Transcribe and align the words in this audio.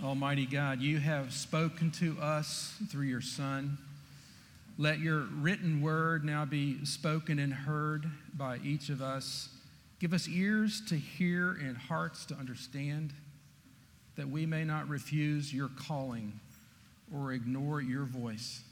Almighty 0.00 0.46
God, 0.46 0.80
you 0.80 0.98
have 0.98 1.32
spoken 1.32 1.90
to 1.92 2.16
us 2.20 2.76
through 2.88 3.06
your 3.06 3.20
Son. 3.20 3.78
Let 4.78 5.00
your 5.00 5.22
written 5.40 5.80
word 5.82 6.24
now 6.24 6.44
be 6.44 6.84
spoken 6.84 7.38
and 7.38 7.52
heard 7.52 8.06
by 8.34 8.58
each 8.64 8.88
of 8.88 9.02
us. 9.02 9.48
Give 9.98 10.12
us 10.12 10.28
ears 10.28 10.82
to 10.88 10.96
hear 10.96 11.52
and 11.52 11.76
hearts 11.76 12.24
to 12.26 12.34
understand, 12.34 13.12
that 14.16 14.28
we 14.28 14.46
may 14.46 14.64
not 14.64 14.88
refuse 14.88 15.52
your 15.52 15.70
calling 15.76 16.38
or 17.14 17.32
ignore 17.32 17.80
your 17.80 18.04
voice. 18.04 18.62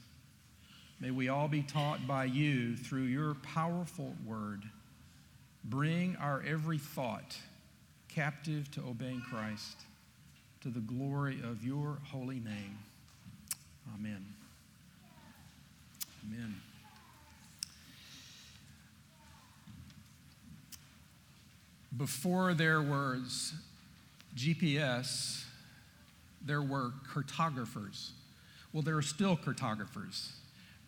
May 1.01 1.11
we 1.11 1.29
all 1.29 1.49
be 1.49 1.63
taught 1.63 2.07
by 2.07 2.25
you 2.25 2.77
through 2.77 3.03
your 3.03 3.35
powerful 3.35 4.15
word. 4.27 4.63
Bring 5.65 6.17
our 6.17 6.43
every 6.47 6.79
thought 6.79 7.37
captive 8.09 8.71
to 8.73 8.81
obeying 8.83 9.23
Christ 9.23 9.77
to 10.63 10.69
the 10.69 10.81
glory 10.81 11.41
of 11.43 11.65
your 11.65 11.99
holy 12.11 12.41
name. 12.41 12.79
Amen. 13.95 14.25
Amen. 16.27 16.55
Before 21.97 22.55
there 22.55 22.83
was 22.83 23.55
GPS, 24.37 25.45
there 26.45 26.63
were 26.63 26.93
cartographers. 27.13 28.13
Well, 28.73 28.83
there 28.83 28.97
are 28.97 29.03
still 29.03 29.37
cartographers. 29.37 30.33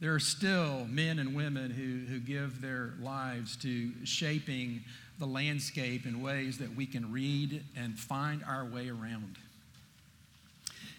There 0.01 0.15
are 0.15 0.21
still 0.21 0.87
men 0.89 1.19
and 1.19 1.35
women 1.35 1.71
who, 1.71 2.13
who 2.13 2.21
give 2.21 2.61
their 2.61 2.95
lives 3.01 3.57
to 3.59 3.91
shaping 4.05 4.83
the 5.19 5.27
landscape 5.27 6.07
in 6.07 6.23
ways 6.23 6.59
that 6.59 6.75
we 6.75 6.87
can 6.87 7.11
read 7.13 7.65
and 7.77 7.99
find 7.99 8.43
our 8.45 8.65
way 8.65 8.89
around. 8.89 9.39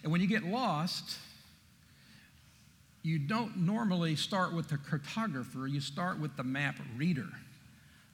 And 0.03 0.11
when 0.11 0.21
you 0.21 0.27
get 0.27 0.43
lost, 0.43 1.17
you 3.01 3.19
don't 3.19 3.57
normally 3.57 4.15
start 4.15 4.53
with 4.53 4.69
the 4.69 4.77
cartographer, 4.77 5.69
you 5.69 5.81
start 5.81 6.19
with 6.19 6.35
the 6.37 6.43
map 6.43 6.75
reader, 6.97 7.27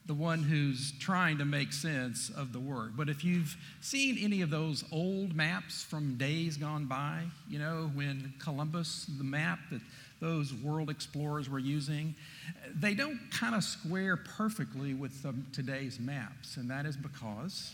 the 0.05 0.13
one 0.13 0.43
who's 0.43 0.93
trying 0.99 1.37
to 1.39 1.45
make 1.45 1.73
sense 1.73 2.29
of 2.29 2.53
the 2.53 2.59
word. 2.59 2.95
But 2.95 3.09
if 3.09 3.23
you've 3.23 3.55
seen 3.81 4.17
any 4.19 4.41
of 4.41 4.49
those 4.49 4.83
old 4.91 5.35
maps 5.35 5.83
from 5.83 6.15
days 6.15 6.57
gone 6.57 6.85
by, 6.85 7.23
you 7.47 7.59
know, 7.59 7.91
when 7.93 8.33
Columbus, 8.39 9.05
the 9.17 9.23
map 9.23 9.59
that 9.71 9.81
those 10.19 10.53
world 10.53 10.89
explorers 10.89 11.49
were 11.49 11.59
using, 11.59 12.15
they 12.75 12.93
don't 12.93 13.19
kind 13.31 13.55
of 13.55 13.63
square 13.63 14.17
perfectly 14.17 14.93
with 14.93 15.25
today's 15.53 15.99
maps. 15.99 16.57
And 16.57 16.69
that 16.69 16.85
is 16.85 16.97
because 16.97 17.73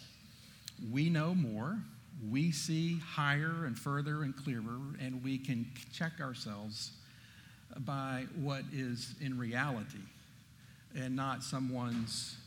we 0.91 1.09
know 1.09 1.33
more, 1.33 1.77
we 2.30 2.52
see 2.52 2.99
higher 2.99 3.66
and 3.66 3.77
further 3.77 4.23
and 4.23 4.35
clearer, 4.35 4.80
and 5.02 5.23
we 5.23 5.38
can 5.38 5.66
check 5.94 6.13
ourselves 6.22 6.91
by 7.80 8.25
what 8.35 8.63
is 8.72 9.16
in 9.22 9.38
reality 9.38 9.97
and 10.95 11.16
not 11.16 11.44
someone's 11.44 12.38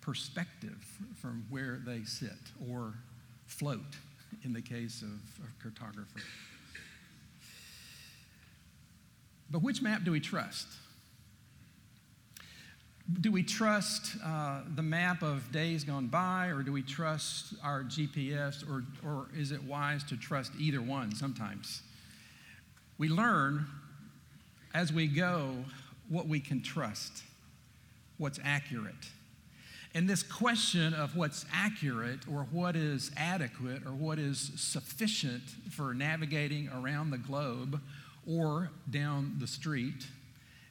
perspective 0.00 0.84
from 1.20 1.44
where 1.50 1.80
they 1.84 2.02
sit 2.04 2.30
or 2.70 2.94
float 3.46 3.96
in 4.44 4.52
the 4.52 4.60
case 4.60 5.02
of, 5.02 5.08
of 5.08 5.58
cartography. 5.62 6.20
But 9.50 9.62
which 9.62 9.80
map 9.80 10.04
do 10.04 10.12
we 10.12 10.20
trust? 10.20 10.66
Do 13.20 13.30
we 13.30 13.44
trust 13.44 14.16
uh, 14.24 14.62
the 14.74 14.82
map 14.82 15.22
of 15.22 15.52
days 15.52 15.84
gone 15.84 16.08
by, 16.08 16.48
or 16.48 16.62
do 16.62 16.72
we 16.72 16.82
trust 16.82 17.54
our 17.62 17.84
GPS, 17.84 18.68
or, 18.68 18.84
or 19.08 19.28
is 19.36 19.52
it 19.52 19.62
wise 19.62 20.02
to 20.04 20.16
trust 20.16 20.50
either 20.58 20.82
one 20.82 21.14
sometimes? 21.14 21.82
We 22.98 23.08
learn 23.08 23.66
as 24.74 24.92
we 24.92 25.06
go 25.06 25.54
what 26.08 26.26
we 26.26 26.40
can 26.40 26.62
trust, 26.62 27.22
what's 28.18 28.40
accurate. 28.42 28.94
And 29.94 30.08
this 30.08 30.24
question 30.24 30.92
of 30.92 31.16
what's 31.16 31.46
accurate 31.54 32.20
or 32.30 32.48
what 32.50 32.74
is 32.74 33.12
adequate 33.16 33.86
or 33.86 33.92
what 33.92 34.18
is 34.18 34.50
sufficient 34.56 35.42
for 35.70 35.94
navigating 35.94 36.68
around 36.68 37.10
the 37.10 37.18
globe 37.18 37.80
or 38.26 38.70
down 38.90 39.36
the 39.38 39.46
street 39.46 40.06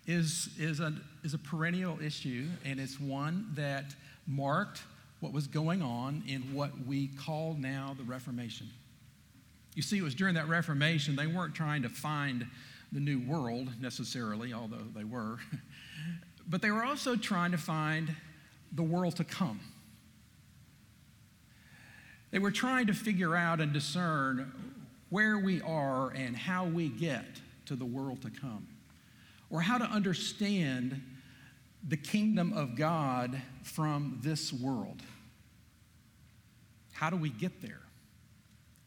is, 0.08 0.50
is, 0.58 0.80
a, 0.80 0.94
is 1.24 1.34
a 1.34 1.38
perennial 1.38 2.00
issue, 2.02 2.48
and 2.64 2.80
it's 2.80 3.00
one 3.00 3.48
that 3.56 3.96
marked 4.28 4.84
what 5.20 5.34
was 5.34 5.48
going 5.48 5.82
on 5.82 6.24
in 6.28 6.42
what 6.54 6.72
we 6.86 7.08
call 7.08 7.56
now 7.60 7.96
the 7.98 8.04
Reformation. 8.04 8.68
You 9.74 9.82
see, 9.82 9.98
it 9.98 10.04
was 10.04 10.16
during 10.16 10.36
that 10.36 10.48
Reformation, 10.48 11.16
they 11.16 11.28
weren't 11.28 11.56
trying 11.56 11.82
to 11.82 11.90
find 11.90 12.46
the 12.92 13.00
new 13.00 13.20
world 13.20 13.70
necessarily, 13.82 14.54
although 14.54 14.88
they 14.96 15.04
were, 15.04 15.40
but 16.48 16.62
they 16.62 16.72
were 16.72 16.84
also 16.84 17.16
trying 17.16 17.52
to 17.52 17.58
find 17.58 18.16
the 18.72 18.84
world 18.84 19.16
to 19.18 19.24
come. 19.24 19.60
They 22.32 22.40
were 22.40 22.52
trying 22.52 22.88
to 22.88 22.94
figure 22.94 23.36
out 23.36 23.62
and 23.62 23.72
discern 23.72 24.52
where 25.10 25.38
we 25.38 25.62
are 25.62 26.10
and 26.10 26.36
how 26.36 26.66
we 26.66 26.90
get 26.90 27.26
to 27.66 27.76
the 27.76 27.86
world 27.86 28.22
to 28.24 28.30
come, 28.30 28.68
or 29.56 29.62
how 29.62 29.78
to 29.78 29.86
understand 29.86 31.02
the 31.88 31.96
kingdom 31.96 32.52
of 32.52 32.76
God 32.76 33.42
from 33.64 34.20
this 34.22 34.52
world. 34.52 35.02
How 36.92 37.10
do 37.10 37.16
we 37.16 37.30
get 37.30 37.62
there? 37.62 37.80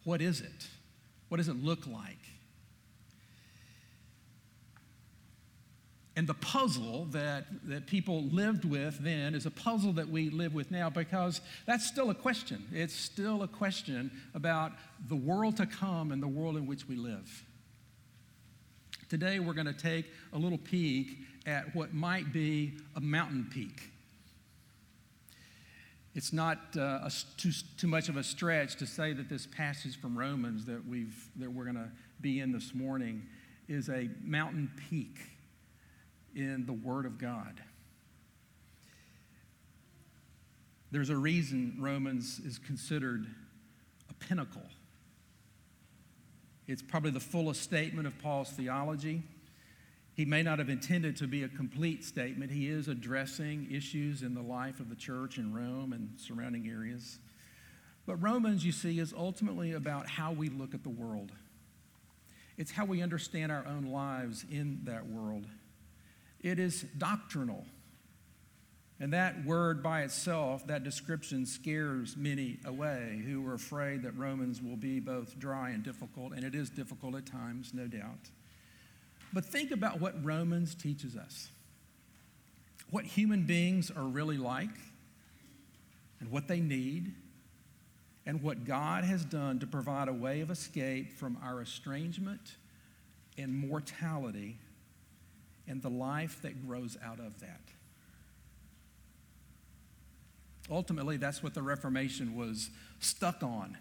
What 0.04 0.20
is 0.20 0.42
it? 0.42 0.66
What 1.30 1.38
does 1.38 1.48
it 1.48 1.56
look 1.56 1.86
like? 1.86 2.18
And 6.16 6.26
the 6.26 6.34
puzzle 6.34 7.06
that, 7.12 7.46
that 7.64 7.86
people 7.86 8.24
lived 8.24 8.66
with 8.66 8.98
then 8.98 9.34
is 9.34 9.46
a 9.46 9.50
puzzle 9.50 9.94
that 9.94 10.10
we 10.10 10.28
live 10.28 10.52
with 10.52 10.70
now 10.70 10.90
because 10.90 11.40
that's 11.64 11.86
still 11.86 12.10
a 12.10 12.14
question. 12.14 12.62
It's 12.74 12.94
still 12.94 13.42
a 13.42 13.48
question 13.48 14.10
about 14.34 14.72
the 15.08 15.16
world 15.16 15.56
to 15.56 15.66
come 15.66 16.12
and 16.12 16.22
the 16.22 16.28
world 16.28 16.58
in 16.58 16.66
which 16.66 16.86
we 16.86 16.96
live. 16.96 17.42
Today, 19.08 19.38
we're 19.38 19.54
going 19.54 19.66
to 19.66 19.72
take 19.72 20.04
a 20.34 20.38
little 20.38 20.58
peek 20.58 21.16
at 21.46 21.74
what 21.74 21.94
might 21.94 22.30
be 22.30 22.74
a 22.94 23.00
mountain 23.00 23.46
peak. 23.50 23.90
It's 26.14 26.30
not 26.30 26.58
uh, 26.76 27.00
a, 27.04 27.12
too, 27.38 27.52
too 27.78 27.86
much 27.86 28.10
of 28.10 28.18
a 28.18 28.22
stretch 28.22 28.76
to 28.76 28.86
say 28.86 29.14
that 29.14 29.30
this 29.30 29.46
passage 29.46 29.98
from 29.98 30.18
Romans 30.18 30.66
that, 30.66 30.86
we've, 30.86 31.16
that 31.36 31.50
we're 31.50 31.64
going 31.64 31.76
to 31.76 31.88
be 32.20 32.40
in 32.40 32.52
this 32.52 32.74
morning 32.74 33.22
is 33.66 33.88
a 33.88 34.10
mountain 34.22 34.70
peak 34.90 35.16
in 36.36 36.66
the 36.66 36.74
Word 36.74 37.06
of 37.06 37.18
God. 37.18 37.62
There's 40.90 41.08
a 41.08 41.16
reason 41.16 41.76
Romans 41.78 42.40
is 42.40 42.58
considered 42.58 43.26
a 44.10 44.14
pinnacle 44.14 44.68
it's 46.68 46.82
probably 46.82 47.10
the 47.10 47.18
fullest 47.18 47.62
statement 47.62 48.06
of 48.06 48.16
Paul's 48.18 48.50
theology. 48.50 49.22
He 50.12 50.24
may 50.26 50.42
not 50.42 50.58
have 50.58 50.68
intended 50.68 51.16
to 51.16 51.26
be 51.26 51.42
a 51.42 51.48
complete 51.48 52.04
statement. 52.04 52.52
He 52.52 52.68
is 52.68 52.88
addressing 52.88 53.68
issues 53.70 54.22
in 54.22 54.34
the 54.34 54.42
life 54.42 54.78
of 54.78 54.90
the 54.90 54.96
church 54.96 55.38
in 55.38 55.54
Rome 55.54 55.92
and 55.94 56.10
surrounding 56.18 56.68
areas. 56.68 57.18
But 58.04 58.16
Romans, 58.16 58.66
you 58.66 58.72
see, 58.72 58.98
is 58.98 59.14
ultimately 59.16 59.72
about 59.72 60.08
how 60.08 60.32
we 60.32 60.50
look 60.50 60.74
at 60.74 60.82
the 60.82 60.88
world. 60.90 61.32
It's 62.58 62.70
how 62.70 62.84
we 62.84 63.00
understand 63.00 63.50
our 63.50 63.64
own 63.66 63.86
lives 63.86 64.44
in 64.50 64.80
that 64.84 65.06
world. 65.06 65.46
It 66.40 66.58
is 66.58 66.82
doctrinal. 66.98 67.64
And 69.00 69.12
that 69.12 69.44
word 69.44 69.82
by 69.82 70.02
itself, 70.02 70.66
that 70.66 70.82
description, 70.82 71.46
scares 71.46 72.16
many 72.16 72.58
away 72.64 73.22
who 73.24 73.46
are 73.46 73.54
afraid 73.54 74.02
that 74.02 74.16
Romans 74.16 74.60
will 74.60 74.76
be 74.76 74.98
both 74.98 75.38
dry 75.38 75.70
and 75.70 75.84
difficult, 75.84 76.32
and 76.32 76.42
it 76.42 76.54
is 76.54 76.68
difficult 76.68 77.14
at 77.14 77.24
times, 77.24 77.72
no 77.72 77.86
doubt. 77.86 78.30
But 79.32 79.44
think 79.44 79.70
about 79.70 80.00
what 80.00 80.24
Romans 80.24 80.74
teaches 80.74 81.16
us 81.16 81.50
what 82.90 83.04
human 83.04 83.42
beings 83.44 83.90
are 83.90 84.04
really 84.04 84.38
like, 84.38 84.70
and 86.20 86.30
what 86.30 86.48
they 86.48 86.58
need, 86.58 87.12
and 88.24 88.42
what 88.42 88.64
God 88.64 89.04
has 89.04 89.24
done 89.24 89.58
to 89.58 89.66
provide 89.66 90.08
a 90.08 90.12
way 90.12 90.40
of 90.40 90.50
escape 90.50 91.12
from 91.12 91.38
our 91.42 91.60
estrangement 91.60 92.56
and 93.36 93.54
mortality 93.54 94.56
and 95.66 95.82
the 95.82 95.90
life 95.90 96.40
that 96.42 96.66
grows 96.66 96.96
out 97.04 97.20
of 97.20 97.38
that. 97.40 97.60
Ultimately, 100.70 101.16
that's 101.16 101.42
what 101.42 101.54
the 101.54 101.62
Reformation 101.62 102.36
was 102.36 102.70
stuck 103.00 103.42
on. 103.42 103.76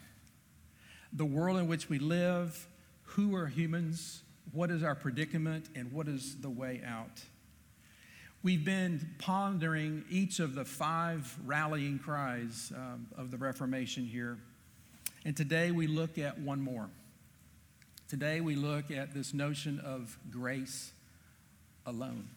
The 1.13 1.25
world 1.25 1.57
in 1.57 1.67
which 1.67 1.89
we 1.89 1.99
live, 1.99 2.67
who 3.03 3.35
are 3.35 3.47
humans, 3.47 4.21
what 4.51 4.71
is 4.71 4.83
our 4.83 4.95
predicament, 4.95 5.67
and 5.75 5.91
what 5.91 6.07
is 6.07 6.37
the 6.37 6.49
way 6.49 6.81
out. 6.85 7.21
We've 8.43 8.63
been 8.63 9.15
pondering 9.17 10.05
each 10.09 10.39
of 10.39 10.55
the 10.55 10.63
five 10.63 11.35
rallying 11.45 11.99
cries 11.99 12.71
um, 12.75 13.07
of 13.17 13.31
the 13.31 13.37
Reformation 13.37 14.05
here. 14.05 14.37
And 15.25 15.35
today 15.35 15.71
we 15.71 15.87
look 15.87 16.17
at 16.17 16.39
one 16.39 16.61
more. 16.61 16.89
Today 18.07 18.39
we 18.39 18.55
look 18.55 18.89
at 18.91 19.13
this 19.13 19.33
notion 19.33 19.81
of 19.81 20.17
grace 20.31 20.93
alone. 21.85 22.29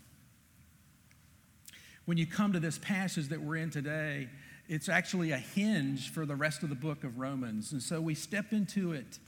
When 2.10 2.18
you 2.18 2.26
come 2.26 2.54
to 2.54 2.58
this 2.58 2.76
passage 2.76 3.28
that 3.28 3.40
we're 3.40 3.58
in 3.58 3.70
today, 3.70 4.28
it's 4.66 4.88
actually 4.88 5.30
a 5.30 5.36
hinge 5.36 6.10
for 6.10 6.26
the 6.26 6.34
rest 6.34 6.64
of 6.64 6.68
the 6.68 6.74
book 6.74 7.04
of 7.04 7.20
Romans. 7.20 7.70
And 7.70 7.80
so 7.80 8.00
we 8.00 8.16
step 8.16 8.52
into 8.52 8.94
it 8.94 9.20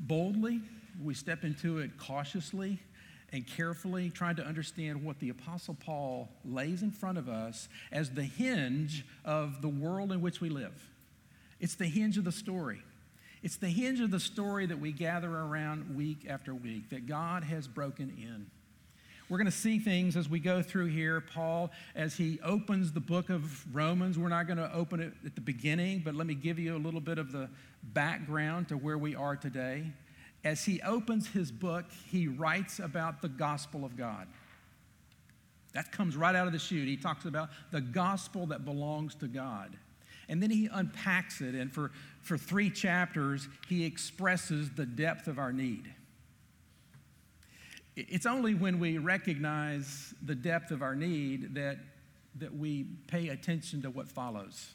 boldly, 0.00 0.60
we 1.00 1.14
step 1.14 1.44
into 1.44 1.78
it 1.78 1.96
cautiously 1.96 2.80
and 3.32 3.46
carefully, 3.46 4.10
trying 4.10 4.34
to 4.34 4.44
understand 4.44 5.04
what 5.04 5.20
the 5.20 5.28
Apostle 5.28 5.76
Paul 5.78 6.28
lays 6.44 6.82
in 6.82 6.90
front 6.90 7.18
of 7.18 7.28
us 7.28 7.68
as 7.92 8.10
the 8.10 8.24
hinge 8.24 9.06
of 9.24 9.62
the 9.62 9.68
world 9.68 10.10
in 10.10 10.20
which 10.20 10.40
we 10.40 10.48
live. 10.48 10.90
It's 11.60 11.76
the 11.76 11.86
hinge 11.86 12.18
of 12.18 12.24
the 12.24 12.32
story. 12.32 12.82
It's 13.44 13.58
the 13.58 13.68
hinge 13.68 14.00
of 14.00 14.10
the 14.10 14.18
story 14.18 14.66
that 14.66 14.80
we 14.80 14.90
gather 14.90 15.30
around 15.30 15.94
week 15.94 16.26
after 16.28 16.52
week, 16.52 16.90
that 16.90 17.06
God 17.06 17.44
has 17.44 17.68
broken 17.68 18.12
in. 18.20 18.50
We're 19.30 19.38
going 19.38 19.46
to 19.46 19.52
see 19.52 19.78
things 19.78 20.16
as 20.16 20.28
we 20.28 20.38
go 20.38 20.60
through 20.60 20.86
here. 20.86 21.20
Paul, 21.20 21.70
as 21.94 22.14
he 22.14 22.38
opens 22.44 22.92
the 22.92 23.00
book 23.00 23.30
of 23.30 23.74
Romans, 23.74 24.18
we're 24.18 24.28
not 24.28 24.46
going 24.46 24.58
to 24.58 24.72
open 24.74 25.00
it 25.00 25.14
at 25.24 25.34
the 25.34 25.40
beginning, 25.40 26.02
but 26.04 26.14
let 26.14 26.26
me 26.26 26.34
give 26.34 26.58
you 26.58 26.76
a 26.76 26.78
little 26.78 27.00
bit 27.00 27.16
of 27.16 27.32
the 27.32 27.48
background 27.82 28.68
to 28.68 28.76
where 28.76 28.98
we 28.98 29.14
are 29.14 29.34
today. 29.34 29.84
As 30.44 30.64
he 30.64 30.82
opens 30.82 31.26
his 31.26 31.50
book, 31.50 31.86
he 32.10 32.28
writes 32.28 32.80
about 32.80 33.22
the 33.22 33.30
gospel 33.30 33.82
of 33.82 33.96
God. 33.96 34.28
That 35.72 35.90
comes 35.90 36.16
right 36.16 36.36
out 36.36 36.46
of 36.46 36.52
the 36.52 36.58
chute. 36.58 36.86
He 36.86 36.98
talks 36.98 37.24
about 37.24 37.48
the 37.70 37.80
gospel 37.80 38.46
that 38.48 38.66
belongs 38.66 39.14
to 39.16 39.26
God. 39.26 39.74
And 40.28 40.42
then 40.42 40.50
he 40.50 40.68
unpacks 40.70 41.40
it, 41.40 41.54
and 41.54 41.72
for, 41.72 41.92
for 42.20 42.36
three 42.36 42.70
chapters, 42.70 43.48
he 43.68 43.84
expresses 43.86 44.70
the 44.70 44.86
depth 44.86 45.28
of 45.28 45.38
our 45.38 45.52
need. 45.52 45.92
It's 47.96 48.26
only 48.26 48.54
when 48.54 48.80
we 48.80 48.98
recognize 48.98 50.14
the 50.22 50.34
depth 50.34 50.70
of 50.70 50.82
our 50.82 50.96
need 50.96 51.54
that, 51.54 51.78
that 52.36 52.54
we 52.54 52.86
pay 53.06 53.28
attention 53.28 53.82
to 53.82 53.90
what 53.90 54.08
follows. 54.08 54.74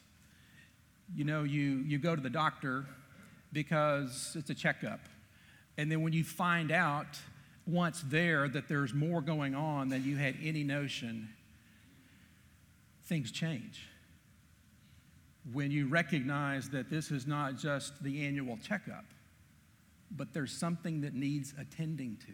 You 1.14 1.24
know, 1.24 1.42
you, 1.42 1.84
you 1.86 1.98
go 1.98 2.16
to 2.16 2.22
the 2.22 2.30
doctor 2.30 2.86
because 3.52 4.36
it's 4.38 4.48
a 4.48 4.54
checkup. 4.54 5.00
And 5.76 5.90
then 5.90 6.02
when 6.02 6.12
you 6.12 6.24
find 6.24 6.72
out 6.72 7.18
once 7.66 8.02
there 8.06 8.48
that 8.48 8.68
there's 8.68 8.94
more 8.94 9.20
going 9.20 9.54
on 9.54 9.90
than 9.90 10.04
you 10.04 10.16
had 10.16 10.36
any 10.42 10.64
notion, 10.64 11.28
things 13.04 13.30
change 13.30 13.86
when 15.52 15.70
you 15.70 15.88
recognize 15.88 16.70
that 16.70 16.90
this 16.90 17.10
is 17.10 17.26
not 17.26 17.56
just 17.56 18.02
the 18.02 18.24
annual 18.24 18.58
checkup, 18.58 19.04
but 20.10 20.32
there's 20.32 20.52
something 20.52 21.00
that 21.00 21.14
needs 21.14 21.54
attending 21.58 22.16
to. 22.18 22.32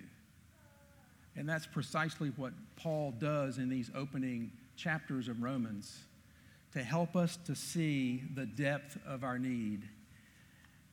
And 1.37 1.49
that's 1.49 1.67
precisely 1.67 2.33
what 2.37 2.53
Paul 2.77 3.13
does 3.19 3.59
in 3.59 3.69
these 3.69 3.91
opening 3.95 4.53
chapters 4.77 5.29
of 5.29 5.43
Romans 5.43 6.05
to 6.73 6.83
help 6.83 7.17
us 7.17 7.39
to 7.47 7.55
see 7.55 8.23
the 8.35 8.47
depth 8.47 8.99
of 9.07 9.25
our 9.25 9.39
need. 9.39 9.83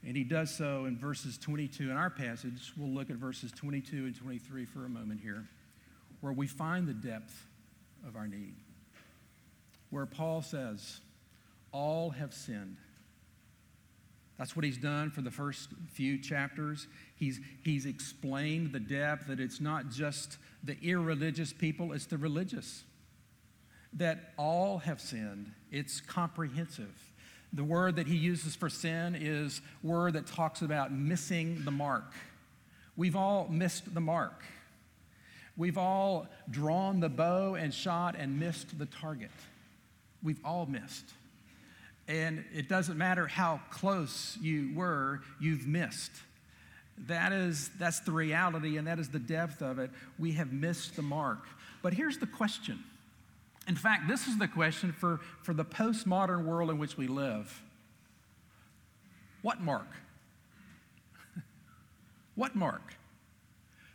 And 0.05 0.17
he 0.17 0.23
does 0.23 0.53
so 0.53 0.85
in 0.85 0.97
verses 0.97 1.37
22. 1.37 1.89
In 1.89 1.97
our 1.97 2.09
passage, 2.09 2.73
we'll 2.77 2.89
look 2.89 3.09
at 3.09 3.15
verses 3.15 3.51
22 3.53 3.97
and 4.05 4.15
23 4.15 4.65
for 4.65 4.85
a 4.85 4.89
moment 4.89 5.21
here, 5.21 5.45
where 6.21 6.33
we 6.33 6.47
find 6.47 6.87
the 6.87 6.93
depth 6.93 7.45
of 8.05 8.15
our 8.17 8.27
need. 8.27 8.55
Where 9.89 10.05
Paul 10.05 10.41
says, 10.41 10.99
all 11.71 12.09
have 12.11 12.33
sinned. 12.33 12.77
That's 14.37 14.55
what 14.55 14.65
he's 14.65 14.77
done 14.77 15.09
for 15.11 15.21
the 15.21 15.31
first 15.31 15.69
few 15.91 16.17
chapters. 16.17 16.87
He's, 17.23 17.39
he's 17.61 17.85
explained 17.85 18.73
the 18.73 18.81
depth 18.81 19.27
that 19.27 19.39
it's 19.39 19.61
not 19.61 19.89
just 19.89 20.37
the 20.61 20.77
irreligious 20.81 21.53
people, 21.53 21.93
it's 21.93 22.05
the 22.05 22.17
religious. 22.17 22.83
That 23.93 24.33
all 24.37 24.79
have 24.79 24.99
sinned. 24.99 25.49
It's 25.71 26.01
comprehensive. 26.01 26.93
The 27.53 27.63
word 27.63 27.95
that 27.95 28.07
he 28.07 28.17
uses 28.17 28.57
for 28.57 28.67
sin 28.67 29.15
is 29.17 29.61
word 29.81 30.13
that 30.13 30.27
talks 30.27 30.61
about 30.61 30.91
missing 30.91 31.63
the 31.63 31.71
mark. 31.71 32.11
We've 32.97 33.15
all 33.15 33.47
missed 33.47 33.93
the 33.93 34.01
mark. 34.01 34.43
We've 35.55 35.77
all 35.77 36.27
drawn 36.51 36.99
the 36.99 37.07
bow 37.07 37.55
and 37.55 37.73
shot 37.73 38.17
and 38.17 38.37
missed 38.37 38.77
the 38.77 38.85
target. 38.85 39.31
We've 40.21 40.41
all 40.43 40.65
missed. 40.65 41.05
And 42.05 42.43
it 42.53 42.67
doesn't 42.67 42.97
matter 42.97 43.27
how 43.27 43.61
close 43.71 44.37
you 44.41 44.71
were, 44.75 45.21
you've 45.39 45.65
missed. 45.65 46.11
That 47.07 47.33
is, 47.33 47.69
that's 47.79 48.01
the 48.01 48.11
reality, 48.11 48.77
and 48.77 48.87
that 48.87 48.99
is 48.99 49.09
the 49.09 49.19
depth 49.19 49.61
of 49.61 49.79
it. 49.79 49.91
We 50.19 50.33
have 50.33 50.53
missed 50.53 50.95
the 50.95 51.01
mark. 51.01 51.39
But 51.81 51.93
here's 51.93 52.17
the 52.17 52.27
question. 52.27 52.83
In 53.67 53.75
fact, 53.75 54.07
this 54.07 54.27
is 54.27 54.37
the 54.37 54.47
question 54.47 54.91
for, 54.91 55.19
for 55.41 55.53
the 55.53 55.65
postmodern 55.65 56.45
world 56.45 56.69
in 56.69 56.77
which 56.77 56.97
we 56.97 57.07
live. 57.07 57.61
What 59.41 59.61
mark? 59.61 59.87
what 62.35 62.55
mark? 62.55 62.95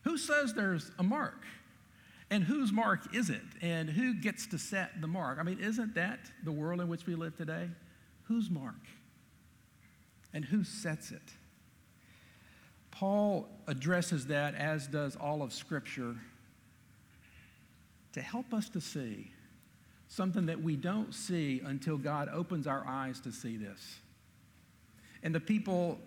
Who 0.04 0.16
says 0.16 0.54
there's 0.54 0.90
a 0.98 1.02
mark? 1.02 1.44
And 2.30 2.44
whose 2.44 2.72
mark 2.72 3.14
is 3.14 3.30
it? 3.30 3.42
And 3.62 3.88
who 3.88 4.14
gets 4.14 4.46
to 4.48 4.58
set 4.58 5.00
the 5.00 5.06
mark? 5.06 5.38
I 5.38 5.42
mean, 5.42 5.60
isn't 5.60 5.94
that 5.94 6.18
the 6.44 6.52
world 6.52 6.80
in 6.80 6.88
which 6.88 7.06
we 7.06 7.14
live 7.14 7.36
today? 7.36 7.68
Whose 8.24 8.50
mark? 8.50 8.74
And 10.34 10.44
who 10.44 10.62
sets 10.62 11.10
it? 11.10 11.22
Paul 12.98 13.48
addresses 13.68 14.26
that, 14.26 14.56
as 14.56 14.88
does 14.88 15.14
all 15.14 15.40
of 15.40 15.52
Scripture, 15.52 16.16
to 18.12 18.20
help 18.20 18.52
us 18.52 18.68
to 18.70 18.80
see 18.80 19.30
something 20.08 20.46
that 20.46 20.60
we 20.60 20.74
don't 20.74 21.14
see 21.14 21.62
until 21.64 21.96
God 21.96 22.28
opens 22.32 22.66
our 22.66 22.84
eyes 22.88 23.20
to 23.20 23.30
see 23.30 23.56
this. 23.56 24.00
And 25.22 25.32
the 25.32 25.38
people, 25.38 26.00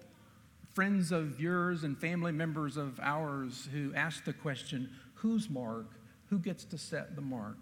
friends 0.73 1.13
of 1.13 1.39
yours 1.39 1.85
and 1.85 1.97
family 1.97 2.33
members 2.33 2.75
of 2.75 2.99
ours, 2.99 3.69
who 3.71 3.93
ask 3.95 4.25
the 4.25 4.33
question, 4.33 4.89
whose 5.13 5.49
mark, 5.49 5.91
who 6.29 6.39
gets 6.39 6.65
to 6.65 6.77
set 6.77 7.15
the 7.15 7.21
mark, 7.21 7.59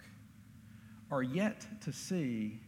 are 1.11 1.21
yet 1.21 1.67
to 1.81 1.93
see 1.93 2.59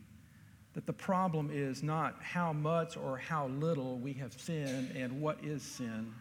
that 0.74 0.86
the 0.86 0.94
problem 0.94 1.50
is 1.52 1.81
not 1.81 2.22
how 2.22 2.54
much 2.54 2.98
or 2.98 3.18
how 3.18 3.48
little 3.48 3.98
we 3.98 4.13
have 4.13 4.34
sinned 4.40 4.96
and 4.96 5.19
what 5.19 5.44
is 5.44 5.63
sin, 5.63 6.13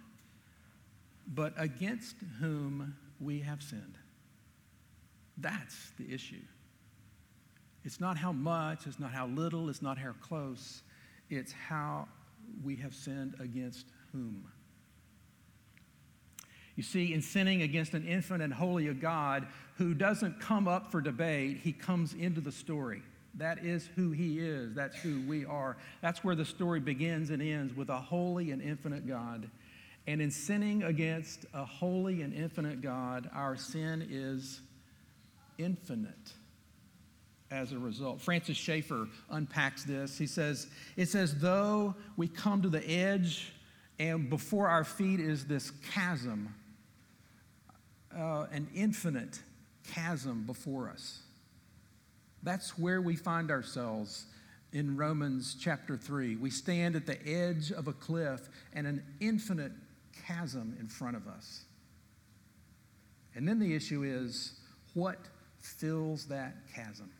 but 1.26 1.52
against 1.56 2.16
whom 2.40 2.96
we 3.20 3.40
have 3.40 3.62
sinned. 3.62 3.98
That's 5.38 5.92
the 5.98 6.12
issue. 6.12 6.42
It's 7.84 8.00
not 8.00 8.18
how 8.18 8.32
much, 8.32 8.86
it's 8.86 8.98
not 8.98 9.12
how 9.12 9.26
little, 9.26 9.68
it's 9.68 9.82
not 9.82 9.96
how 9.96 10.12
close, 10.20 10.82
it's 11.30 11.52
how 11.52 12.08
we 12.62 12.76
have 12.76 12.94
sinned 12.94 13.34
against 13.40 13.86
whom. 14.12 14.44
You 16.76 16.82
see, 16.82 17.12
in 17.12 17.22
sinning 17.22 17.62
against 17.62 17.94
an 17.94 18.06
infinite 18.06 18.44
and 18.44 18.54
holy 18.54 18.92
God 18.94 19.46
who 19.76 19.94
doesn't 19.94 20.40
come 20.40 20.68
up 20.68 20.90
for 20.90 21.00
debate, 21.00 21.58
he 21.62 21.72
comes 21.72 22.14
into 22.14 22.40
the 22.40 22.52
story. 22.52 23.02
That 23.34 23.64
is 23.64 23.88
who 23.96 24.10
he 24.10 24.38
is. 24.38 24.74
That's 24.74 24.96
who 24.96 25.20
we 25.26 25.44
are. 25.44 25.76
That's 26.00 26.24
where 26.24 26.34
the 26.34 26.44
story 26.44 26.80
begins 26.80 27.30
and 27.30 27.42
ends 27.42 27.74
with 27.74 27.88
a 27.88 27.98
holy 27.98 28.50
and 28.50 28.60
infinite 28.60 29.06
God. 29.06 29.48
And 30.06 30.20
in 30.20 30.30
sinning 30.30 30.82
against 30.82 31.46
a 31.54 31.64
holy 31.64 32.22
and 32.22 32.32
infinite 32.34 32.80
God, 32.80 33.30
our 33.34 33.56
sin 33.56 34.06
is 34.10 34.60
infinite 35.58 36.32
as 37.50 37.72
a 37.72 37.78
result. 37.78 38.20
Francis 38.20 38.56
Schaeffer 38.56 39.08
unpacks 39.30 39.84
this. 39.84 40.16
He 40.16 40.26
says, 40.26 40.68
It's 40.96 41.14
as 41.14 41.38
though 41.38 41.94
we 42.16 42.28
come 42.28 42.62
to 42.62 42.68
the 42.68 42.88
edge 42.88 43.52
and 44.00 44.30
before 44.30 44.68
our 44.68 44.82
feet 44.82 45.20
is 45.20 45.44
this 45.44 45.72
chasm, 45.92 46.54
uh, 48.16 48.46
an 48.50 48.66
infinite 48.74 49.38
chasm 49.86 50.44
before 50.46 50.88
us. 50.88 51.20
That's 52.42 52.78
where 52.78 53.02
we 53.02 53.14
find 53.14 53.50
ourselves 53.50 54.24
in 54.72 54.96
Romans 54.96 55.54
chapter 55.60 55.98
3. 55.98 56.36
We 56.36 56.48
stand 56.48 56.96
at 56.96 57.04
the 57.04 57.22
edge 57.28 57.72
of 57.72 57.88
a 57.88 57.92
cliff 57.92 58.48
and 58.72 58.86
an 58.86 59.02
infinite 59.20 59.72
chasm 60.26 60.76
in 60.80 60.88
front 60.88 61.16
of 61.16 61.26
us. 61.26 61.64
And 63.34 63.46
then 63.46 63.58
the 63.58 63.74
issue 63.74 64.02
is 64.02 64.54
what 64.94 65.18
fills 65.60 66.26
that 66.26 66.54
chasm? 66.74 67.10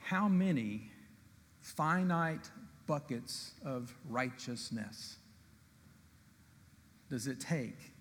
How 0.00 0.28
many 0.28 0.90
finite 1.60 2.50
buckets 2.86 3.52
of 3.64 3.92
righteousness 4.08 5.16
does 7.10 7.26
it 7.26 7.40
take 7.40 7.92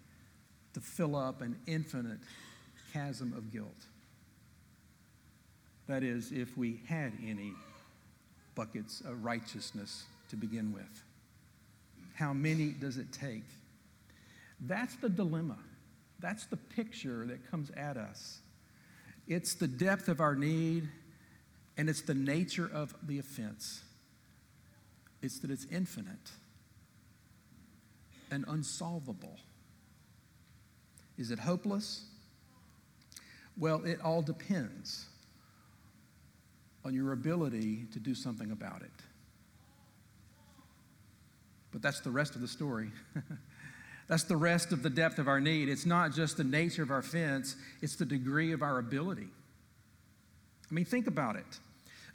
to 0.74 0.82
fill 0.82 1.16
up 1.16 1.42
an 1.42 1.58
infinite 1.68 2.20
chasm 2.92 3.34
of 3.36 3.52
guilt. 3.52 3.86
That 5.88 6.04
is, 6.04 6.32
if 6.32 6.58
we 6.58 6.82
had 6.88 7.14
any 7.26 7.54
buckets 8.56 9.02
of 9.02 9.24
righteousness 9.24 10.06
to 10.30 10.36
begin 10.36 10.74
with? 10.74 11.04
How 12.14 12.34
many 12.34 12.70
does 12.70 12.98
it 12.98 13.12
take? 13.12 13.44
That's 14.60 14.96
the 14.96 15.10
dilemma. 15.10 15.58
That's 16.20 16.46
the 16.46 16.58
picture 16.58 17.26
that 17.26 17.50
comes 17.52 17.72
at 17.72 17.98
us. 17.98 18.40
It's 19.28 19.56
the 19.56 19.68
depth 19.68 20.08
of 20.08 20.22
our 20.22 20.36
need, 20.36 20.88
and 21.78 21.90
it's 21.90 22.02
the 22.02 22.14
nature 22.14 22.70
of 22.72 22.96
the 23.04 23.20
offense. 23.20 23.84
It's 25.22 25.40
that 25.40 25.52
it's 25.52 25.66
infinite 25.72 26.32
and 28.32 28.46
unsolvable. 28.48 29.40
Is 31.18 31.32
it 31.32 31.40
hopeless? 31.40 32.06
Well, 33.58 33.84
it 33.86 34.00
all 34.02 34.22
depends 34.22 35.06
on 36.84 36.94
your 36.94 37.14
ability 37.14 37.88
to 37.94 38.00
do 38.00 38.14
something 38.14 38.52
about 38.52 38.82
it. 38.82 38.92
But 41.76 41.82
that's 41.82 42.00
the 42.00 42.10
rest 42.10 42.36
of 42.36 42.42
the 42.42 42.48
story. 42.48 42.90
that's 44.08 44.24
the 44.24 44.38
rest 44.38 44.72
of 44.72 44.82
the 44.82 44.90
depth 44.90 45.20
of 45.20 45.28
our 45.28 45.42
need. 45.42 45.68
It's 45.68 45.86
not 45.86 46.14
just 46.14 46.38
the 46.38 46.44
nature 46.46 46.84
of 46.84 46.90
our 46.90 47.00
offense, 47.00 47.58
it's 47.82 47.98
the 47.98 48.06
degree 48.06 48.54
of 48.54 48.62
our 48.62 48.80
ability. 48.80 49.28
I 50.72 50.74
mean, 50.74 50.86
think 50.86 51.08
about 51.08 51.36
it. 51.36 51.60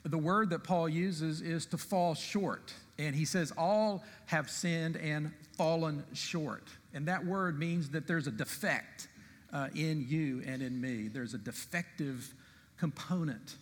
The 0.03 0.17
word 0.17 0.49
that 0.49 0.63
Paul 0.63 0.89
uses 0.89 1.41
is 1.41 1.67
to 1.67 1.77
fall 1.77 2.15
short. 2.15 2.73
And 2.97 3.15
he 3.15 3.23
says, 3.23 3.53
All 3.55 4.03
have 4.25 4.49
sinned 4.49 4.97
and 4.97 5.31
fallen 5.57 6.05
short. 6.13 6.67
And 6.95 7.07
that 7.07 7.23
word 7.23 7.59
means 7.59 7.91
that 7.91 8.07
there's 8.07 8.25
a 8.25 8.31
defect 8.31 9.09
uh, 9.53 9.67
in 9.75 10.07
you 10.09 10.41
and 10.43 10.63
in 10.63 10.81
me. 10.81 11.07
There's 11.07 11.35
a 11.35 11.37
defective 11.37 12.33
component 12.79 13.57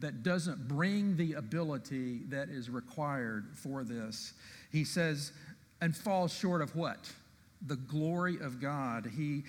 that 0.00 0.22
doesn't 0.22 0.68
bring 0.68 1.16
the 1.16 1.34
ability 1.34 2.20
that 2.28 2.48
is 2.48 2.70
required 2.70 3.46
for 3.54 3.84
this. 3.84 4.32
He 4.70 4.84
says, 4.84 5.32
and 5.80 5.96
falls 5.96 6.32
short 6.32 6.62
of 6.62 6.74
what? 6.76 7.10
The 7.66 7.76
glory 7.76 8.38
of 8.40 8.60
God. 8.60 9.10
He, 9.16 9.42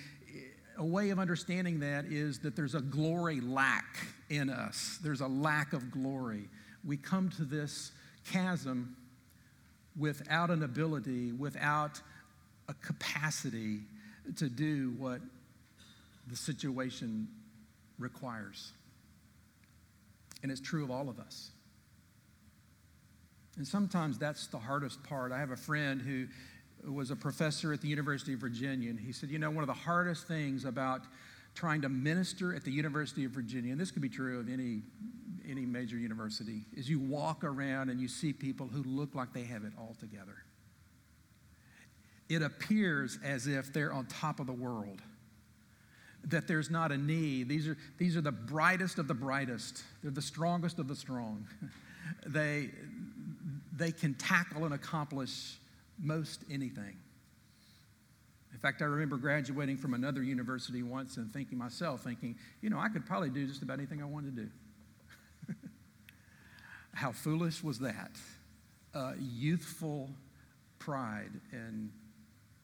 a 0.77 0.85
way 0.85 1.09
of 1.09 1.19
understanding 1.19 1.79
that 1.81 2.05
is 2.05 2.39
that 2.39 2.55
there's 2.55 2.75
a 2.75 2.81
glory 2.81 3.41
lack 3.41 3.97
in 4.29 4.49
us. 4.49 4.99
There's 5.03 5.21
a 5.21 5.27
lack 5.27 5.73
of 5.73 5.91
glory. 5.91 6.47
We 6.85 6.97
come 6.97 7.29
to 7.31 7.43
this 7.43 7.91
chasm 8.31 8.95
without 9.97 10.49
an 10.49 10.63
ability, 10.63 11.33
without 11.33 12.01
a 12.67 12.73
capacity 12.75 13.81
to 14.37 14.47
do 14.47 14.93
what 14.97 15.19
the 16.27 16.35
situation 16.35 17.27
requires. 17.97 18.71
And 20.41 20.51
it's 20.51 20.61
true 20.61 20.83
of 20.83 20.91
all 20.91 21.09
of 21.09 21.19
us. 21.19 21.51
And 23.57 23.67
sometimes 23.67 24.17
that's 24.17 24.47
the 24.47 24.57
hardest 24.57 25.03
part. 25.03 25.31
I 25.31 25.39
have 25.39 25.51
a 25.51 25.57
friend 25.57 26.01
who 26.01 26.27
was 26.89 27.11
a 27.11 27.15
professor 27.15 27.73
at 27.73 27.81
the 27.81 27.89
University 27.89 28.33
of 28.33 28.39
Virginia, 28.39 28.89
and 28.89 28.99
he 28.99 29.11
said, 29.11 29.29
You 29.29 29.39
know, 29.39 29.51
one 29.51 29.63
of 29.63 29.67
the 29.67 29.73
hardest 29.73 30.27
things 30.27 30.63
about 30.63 31.01
trying 31.55 31.81
to 31.81 31.89
minister 31.89 32.55
at 32.55 32.63
the 32.63 32.71
University 32.71 33.25
of 33.25 33.31
Virginia, 33.31 33.71
and 33.71 33.81
this 33.81 33.91
could 33.91 34.01
be 34.01 34.09
true 34.09 34.39
of 34.39 34.47
any, 34.47 34.81
any 35.47 35.65
major 35.65 35.97
university, 35.97 36.61
is 36.73 36.89
you 36.89 36.99
walk 36.99 37.43
around 37.43 37.89
and 37.89 37.99
you 37.99 38.07
see 38.07 38.31
people 38.31 38.67
who 38.67 38.81
look 38.83 39.13
like 39.13 39.33
they 39.33 39.43
have 39.43 39.65
it 39.65 39.73
all 39.77 39.95
together. 39.99 40.37
It 42.29 42.43
appears 42.43 43.19
as 43.23 43.47
if 43.47 43.73
they're 43.73 43.91
on 43.91 44.05
top 44.05 44.39
of 44.39 44.47
the 44.47 44.53
world 44.53 45.01
that 46.25 46.47
there's 46.47 46.69
not 46.69 46.91
a 46.91 46.97
need. 46.97 47.49
These 47.49 47.67
are, 47.67 47.77
these 47.97 48.15
are 48.15 48.21
the 48.21 48.31
brightest 48.31 48.99
of 48.99 49.07
the 49.07 49.13
brightest, 49.13 49.83
they're 50.01 50.11
the 50.11 50.21
strongest 50.21 50.79
of 50.79 50.87
the 50.87 50.95
strong. 50.95 51.47
they, 52.25 52.69
they 53.75 53.91
can 53.91 54.13
tackle 54.13 54.65
and 54.65 54.73
accomplish 54.73 55.57
most 56.01 56.43
anything. 56.49 56.95
In 58.51 58.59
fact, 58.59 58.81
I 58.81 58.85
remember 58.85 59.17
graduating 59.17 59.77
from 59.77 59.93
another 59.93 60.21
university 60.21 60.83
once 60.83 61.17
and 61.17 61.31
thinking 61.31 61.57
myself, 61.57 62.03
thinking, 62.03 62.35
you 62.61 62.69
know, 62.69 62.77
I 62.77 62.89
could 62.89 63.05
probably 63.05 63.29
do 63.29 63.47
just 63.47 63.61
about 63.61 63.77
anything 63.77 64.01
I 64.01 64.05
wanted 64.05 64.35
to 64.35 64.41
do. 64.43 64.49
How 66.93 67.11
foolish 67.11 67.63
was 67.63 67.79
that? 67.79 68.11
Uh, 68.93 69.13
youthful 69.17 70.09
pride 70.77 71.31
and 71.51 71.91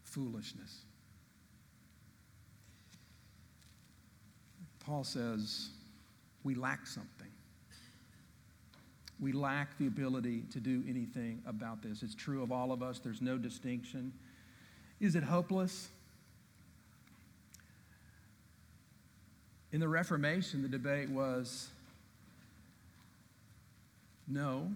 foolishness. 0.03 0.84
Paul 4.85 5.03
says 5.03 5.69
we 6.43 6.53
lack 6.55 6.85
something. 6.85 7.27
We 9.19 9.31
lack 9.31 9.77
the 9.77 9.87
ability 9.87 10.43
to 10.51 10.59
do 10.59 10.83
anything 10.87 11.41
about 11.47 11.81
this. 11.81 12.03
It's 12.03 12.13
true 12.13 12.43
of 12.43 12.51
all 12.51 12.71
of 12.71 12.83
us, 12.83 12.99
there's 12.99 13.21
no 13.21 13.37
distinction. 13.37 14.13
Is 14.99 15.15
it 15.15 15.23
hopeless? 15.23 15.89
In 19.71 19.79
the 19.79 19.87
Reformation, 19.87 20.61
the 20.61 20.67
debate 20.67 21.09
was 21.09 21.69
no, 24.27 24.71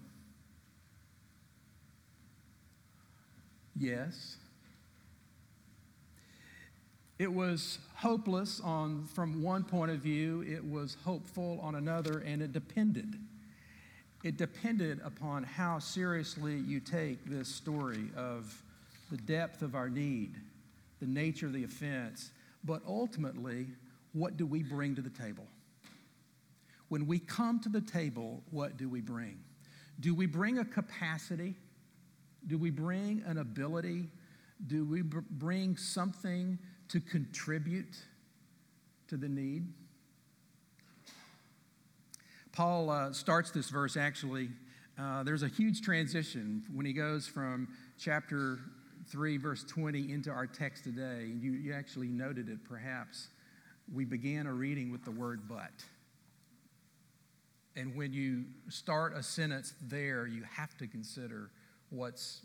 yes, 3.76 4.36
it 7.20 7.30
was 7.30 7.80
hopeless 7.96 8.62
on, 8.64 9.06
from 9.14 9.42
one 9.42 9.62
point 9.62 9.90
of 9.90 9.98
view, 9.98 10.42
it 10.48 10.64
was 10.64 10.96
hopeful 11.04 11.60
on 11.62 11.74
another, 11.74 12.20
and 12.20 12.40
it 12.40 12.50
depended. 12.50 13.14
It 14.24 14.38
depended 14.38 15.02
upon 15.04 15.42
how 15.42 15.80
seriously 15.80 16.54
you 16.54 16.80
take 16.80 17.22
this 17.26 17.46
story 17.46 18.08
of 18.16 18.62
the 19.10 19.18
depth 19.18 19.60
of 19.60 19.74
our 19.74 19.90
need, 19.90 20.34
the 21.00 21.06
nature 21.06 21.44
of 21.44 21.52
the 21.52 21.64
offense, 21.64 22.30
but 22.64 22.80
ultimately, 22.88 23.66
what 24.14 24.38
do 24.38 24.46
we 24.46 24.62
bring 24.62 24.94
to 24.94 25.02
the 25.02 25.10
table? 25.10 25.46
When 26.88 27.06
we 27.06 27.18
come 27.18 27.60
to 27.60 27.68
the 27.68 27.82
table, 27.82 28.42
what 28.50 28.78
do 28.78 28.88
we 28.88 29.02
bring? 29.02 29.38
Do 30.00 30.14
we 30.14 30.24
bring 30.24 30.56
a 30.56 30.64
capacity? 30.64 31.54
Do 32.46 32.56
we 32.56 32.70
bring 32.70 33.22
an 33.26 33.36
ability? 33.36 34.08
Do 34.66 34.86
we 34.86 35.02
bring 35.02 35.76
something 35.76 36.58
to 36.90 37.00
contribute 37.00 37.96
to 39.08 39.16
the 39.16 39.28
need. 39.28 39.66
Paul 42.52 42.90
uh, 42.90 43.12
starts 43.12 43.50
this 43.50 43.70
verse 43.70 43.96
actually. 43.96 44.50
Uh, 44.98 45.22
there's 45.22 45.42
a 45.42 45.48
huge 45.48 45.82
transition 45.82 46.62
when 46.74 46.84
he 46.84 46.92
goes 46.92 47.26
from 47.26 47.68
chapter 47.98 48.58
3, 49.08 49.38
verse 49.38 49.64
20, 49.64 50.12
into 50.12 50.30
our 50.30 50.46
text 50.46 50.84
today. 50.84 51.30
You, 51.40 51.52
you 51.52 51.72
actually 51.72 52.08
noted 52.08 52.48
it 52.48 52.58
perhaps. 52.68 53.28
We 53.92 54.04
began 54.04 54.46
a 54.46 54.52
reading 54.52 54.92
with 54.92 55.04
the 55.04 55.10
word 55.10 55.48
but. 55.48 55.72
And 57.76 57.94
when 57.96 58.12
you 58.12 58.44
start 58.68 59.16
a 59.16 59.22
sentence 59.22 59.74
there, 59.82 60.26
you 60.26 60.42
have 60.42 60.76
to 60.78 60.86
consider 60.86 61.50
what's 61.90 62.42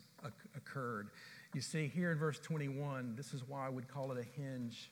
occurred. 0.55 1.09
You 1.55 1.62
see, 1.62 1.88
here 1.88 2.12
in 2.12 2.17
verse 2.17 2.38
21, 2.39 3.13
this 3.15 3.33
is 3.33 3.47
why 3.47 3.65
I 3.65 3.69
would 3.69 3.88
call 3.88 4.12
it 4.12 4.17
a 4.17 4.41
hinge. 4.41 4.91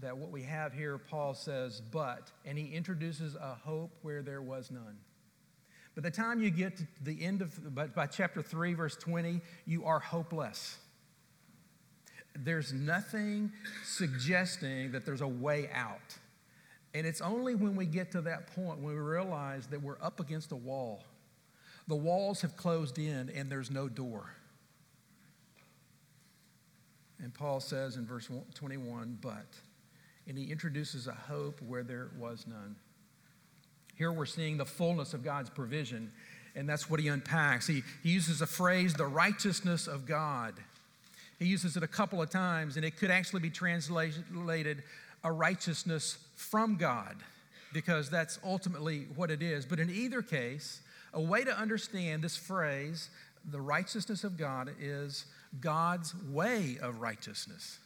That 0.00 0.16
what 0.16 0.32
we 0.32 0.42
have 0.42 0.72
here, 0.72 0.98
Paul 0.98 1.34
says, 1.34 1.80
but, 1.80 2.32
and 2.44 2.58
he 2.58 2.74
introduces 2.74 3.36
a 3.36 3.54
hope 3.54 3.92
where 4.02 4.20
there 4.20 4.42
was 4.42 4.72
none. 4.72 4.96
By 5.94 6.02
the 6.02 6.10
time 6.10 6.42
you 6.42 6.50
get 6.50 6.78
to 6.78 6.84
the 7.02 7.24
end 7.24 7.42
of, 7.42 7.76
but 7.76 7.94
by 7.94 8.08
chapter 8.08 8.42
3, 8.42 8.74
verse 8.74 8.96
20, 8.96 9.40
you 9.66 9.84
are 9.84 10.00
hopeless. 10.00 10.78
There's 12.34 12.72
nothing 12.72 13.52
suggesting 13.84 14.90
that 14.90 15.06
there's 15.06 15.20
a 15.20 15.28
way 15.28 15.70
out. 15.72 16.18
And 16.92 17.06
it's 17.06 17.20
only 17.20 17.54
when 17.54 17.76
we 17.76 17.86
get 17.86 18.10
to 18.12 18.20
that 18.22 18.52
point 18.56 18.80
when 18.80 18.96
we 18.96 19.00
realize 19.00 19.68
that 19.68 19.80
we're 19.80 20.02
up 20.02 20.18
against 20.18 20.50
a 20.50 20.56
wall. 20.56 21.04
The 21.86 21.94
walls 21.94 22.40
have 22.40 22.56
closed 22.56 22.98
in 22.98 23.30
and 23.30 23.48
there's 23.48 23.70
no 23.70 23.88
door. 23.88 24.34
And 27.22 27.34
Paul 27.34 27.60
says 27.60 27.96
in 27.96 28.06
verse 28.06 28.28
21, 28.54 29.18
but. 29.20 29.46
And 30.26 30.38
he 30.38 30.50
introduces 30.50 31.06
a 31.06 31.12
hope 31.12 31.60
where 31.62 31.82
there 31.82 32.08
was 32.18 32.46
none. 32.46 32.76
Here 33.96 34.12
we're 34.12 34.26
seeing 34.26 34.56
the 34.56 34.64
fullness 34.64 35.12
of 35.12 35.22
God's 35.22 35.50
provision, 35.50 36.10
and 36.54 36.68
that's 36.68 36.88
what 36.88 37.00
he 37.00 37.08
unpacks. 37.08 37.66
He, 37.66 37.82
he 38.02 38.10
uses 38.10 38.40
a 38.40 38.46
phrase, 38.46 38.94
the 38.94 39.06
righteousness 39.06 39.86
of 39.86 40.06
God. 40.06 40.54
He 41.38 41.46
uses 41.46 41.76
it 41.76 41.82
a 41.82 41.88
couple 41.88 42.22
of 42.22 42.30
times, 42.30 42.76
and 42.76 42.84
it 42.84 42.96
could 42.96 43.10
actually 43.10 43.40
be 43.40 43.50
translated 43.50 44.82
a 45.22 45.32
righteousness 45.32 46.16
from 46.34 46.76
God, 46.76 47.16
because 47.74 48.08
that's 48.08 48.38
ultimately 48.42 49.06
what 49.16 49.30
it 49.30 49.42
is. 49.42 49.66
But 49.66 49.80
in 49.80 49.90
either 49.90 50.22
case, 50.22 50.80
a 51.12 51.20
way 51.20 51.44
to 51.44 51.58
understand 51.58 52.22
this 52.22 52.36
phrase, 52.36 53.10
the 53.50 53.60
righteousness 53.60 54.24
of 54.24 54.38
God, 54.38 54.70
is 54.80 55.26
God's 55.58 56.14
way 56.30 56.78
of 56.80 57.00
righteousness. 57.00 57.78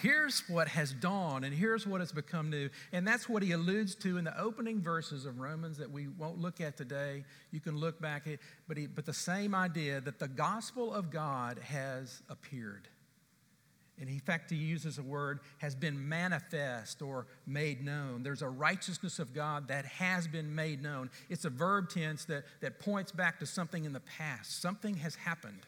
here's 0.00 0.48
what 0.48 0.68
has 0.68 0.92
dawned 0.92 1.44
and 1.44 1.52
here's 1.52 1.86
what 1.86 2.00
has 2.00 2.12
become 2.12 2.50
new. 2.50 2.68
And 2.92 3.06
that's 3.06 3.28
what 3.28 3.42
he 3.42 3.52
alludes 3.52 3.94
to 3.96 4.16
in 4.16 4.24
the 4.24 4.40
opening 4.40 4.80
verses 4.80 5.26
of 5.26 5.40
Romans 5.40 5.78
that 5.78 5.90
we 5.90 6.08
won't 6.08 6.38
look 6.38 6.60
at 6.60 6.76
today. 6.76 7.24
You 7.50 7.60
can 7.60 7.76
look 7.76 8.00
back 8.00 8.26
at, 8.26 8.38
but, 8.68 8.76
he, 8.76 8.86
but 8.86 9.06
the 9.06 9.12
same 9.12 9.54
idea 9.54 10.00
that 10.00 10.18
the 10.18 10.28
gospel 10.28 10.94
of 10.94 11.10
God 11.10 11.58
has 11.58 12.22
appeared. 12.28 12.88
And 14.00 14.08
in 14.08 14.20
fact, 14.20 14.50
he 14.50 14.56
uses 14.56 14.98
a 14.98 15.02
word 15.02 15.40
has 15.58 15.74
been 15.74 16.08
manifest 16.08 17.02
or 17.02 17.26
made 17.46 17.84
known. 17.84 18.22
There's 18.22 18.42
a 18.42 18.48
righteousness 18.48 19.18
of 19.18 19.34
God 19.34 19.66
that 19.68 19.84
has 19.86 20.28
been 20.28 20.54
made 20.54 20.80
known. 20.80 21.10
It's 21.28 21.44
a 21.44 21.50
verb 21.50 21.90
tense 21.90 22.24
that, 22.26 22.44
that 22.60 22.78
points 22.78 23.10
back 23.10 23.40
to 23.40 23.46
something 23.46 23.84
in 23.84 23.92
the 23.92 24.00
past. 24.00 24.62
Something 24.62 24.94
has 24.98 25.16
happened. 25.16 25.66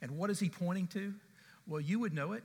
And 0.00 0.12
what 0.12 0.30
is 0.30 0.38
he 0.40 0.48
pointing 0.48 0.86
to? 0.88 1.14
Well, 1.66 1.80
you 1.80 1.98
would 1.98 2.14
know 2.14 2.32
it 2.32 2.44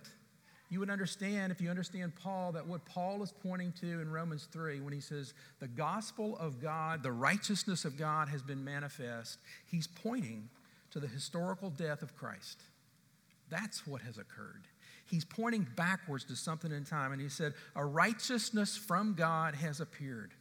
you 0.74 0.80
would 0.80 0.90
understand, 0.90 1.52
if 1.52 1.62
you 1.62 1.70
understand 1.70 2.16
Paul, 2.16 2.54
that 2.54 2.66
what 2.66 2.84
Paul 2.84 3.22
is 3.22 3.32
pointing 3.32 3.74
to 3.74 4.02
in 4.02 4.12
Romans 4.12 4.48
3 4.52 4.82
when 4.82 4.92
he 4.92 5.00
says, 5.00 5.36
the 5.60 5.68
gospel 5.68 6.36
of 6.40 6.60
God, 6.60 7.04
the 7.04 7.12
righteousness 7.12 7.86
of 7.86 7.96
God 7.96 8.28
has 8.30 8.42
been 8.42 8.66
manifest, 8.66 9.38
he's 9.68 9.86
pointing 9.86 10.50
to 10.90 11.00
the 11.00 11.08
historical 11.08 11.70
death 11.70 12.02
of 12.02 12.16
Christ. 12.16 12.64
That's 13.52 13.86
what 13.86 14.02
has 14.02 14.18
occurred. 14.18 14.64
He's 15.06 15.24
pointing 15.24 15.68
backwards 15.76 16.24
to 16.26 16.36
something 16.36 16.72
in 16.72 16.86
time, 16.86 17.12
and 17.12 17.22
he 17.22 17.30
said, 17.30 17.54
A 17.76 17.86
righteousness 17.86 18.76
from 18.76 19.14
God 19.14 19.54
has 19.54 19.80
appeared. 19.80 20.34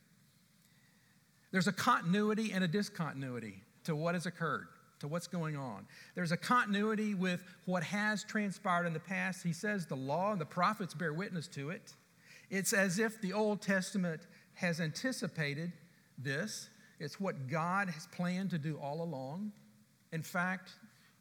There's 1.51 1.67
a 1.67 1.73
continuity 1.73 2.53
and 2.53 2.65
a 2.65 2.69
discontinuity 2.69 3.61
to 3.85 3.95
what 3.95 4.15
has 4.15 4.25
occurred 4.25 4.69
to 5.03 5.09
what's 5.09 5.27
going 5.27 5.57
on. 5.57 5.87
There's 6.15 6.33
a 6.33 6.37
continuity 6.37 7.15
with 7.15 7.45
what 7.67 7.83
has 7.83 8.25
transpired 8.25 8.87
in 8.87 8.93
the 8.93 9.01
past. 9.01 9.43
He 9.43 9.53
says 9.53 9.87
the 9.87 9.97
law 9.97 10.33
and 10.33 10.41
the 10.41 10.47
prophets 10.47 10.95
bear 10.95 11.13
witness 11.13 11.47
to 11.49 11.71
it. 11.71 11.93
It's 12.51 12.73
as 12.73 12.99
if 12.99 13.21
the 13.21 13.33
Old 13.33 13.61
Testament 13.61 14.23
has 14.55 14.81
anticipated 14.81 15.73
this. 16.19 16.71
It's 16.99 17.21
what 17.21 17.49
God 17.49 17.89
has 17.91 18.07
planned 18.13 18.51
to 18.51 18.59
do 18.59 18.79
all 18.83 19.03
along. 19.03 19.53
In 20.13 20.23
fact, 20.23 20.71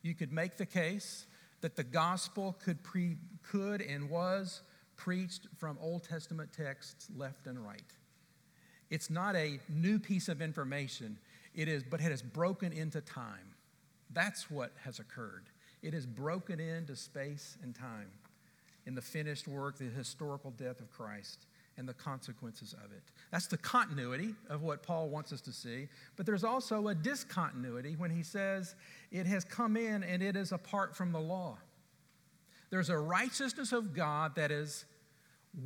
you 0.01 0.13
could 0.13 0.31
make 0.31 0.57
the 0.57 0.65
case 0.65 1.25
that 1.61 1.75
the 1.75 1.83
gospel 1.83 2.57
could, 2.63 2.83
pre, 2.83 3.17
could 3.43 3.81
and 3.81 4.09
was 4.09 4.61
preached 4.95 5.47
from 5.57 5.77
Old 5.81 6.03
Testament 6.03 6.49
texts 6.55 7.07
left 7.15 7.47
and 7.47 7.57
right. 7.65 7.81
It's 8.89 9.09
not 9.09 9.35
a 9.35 9.59
new 9.69 9.97
piece 9.97 10.27
of 10.27 10.41
information, 10.41 11.17
it 11.55 11.67
is, 11.67 11.83
but 11.83 12.01
it 12.01 12.11
has 12.11 12.21
broken 12.21 12.73
into 12.73 13.01
time. 13.01 13.50
That's 14.13 14.49
what 14.51 14.71
has 14.83 14.99
occurred. 14.99 15.45
It 15.81 15.93
has 15.93 16.05
broken 16.05 16.59
into 16.59 16.95
space 16.95 17.57
and 17.63 17.73
time 17.73 18.11
in 18.85 18.95
the 18.95 19.01
finished 19.01 19.47
work, 19.47 19.77
the 19.77 19.85
historical 19.85 20.51
death 20.51 20.79
of 20.79 20.91
Christ, 20.91 21.45
and 21.77 21.87
the 21.87 21.93
consequences 21.93 22.73
of 22.73 22.91
it. 22.91 23.03
That's 23.31 23.47
the 23.47 23.57
continuity 23.57 24.35
of 24.49 24.61
what 24.61 24.83
Paul 24.83 25.09
wants 25.09 25.31
us 25.31 25.41
to 25.41 25.51
see. 25.51 25.87
But 26.17 26.25
there's 26.25 26.43
also 26.43 26.87
a 26.89 26.95
discontinuity 26.95 27.95
when 27.97 28.11
he 28.11 28.23
says 28.23 28.75
it 29.11 29.25
has 29.25 29.43
come 29.43 29.77
in 29.77 30.03
and 30.03 30.21
it 30.21 30.35
is 30.35 30.51
apart 30.51 30.95
from 30.95 31.11
the 31.11 31.19
law. 31.19 31.57
There's 32.69 32.89
a 32.89 32.97
righteousness 32.97 33.71
of 33.71 33.93
God 33.93 34.35
that 34.35 34.51
is 34.51 34.85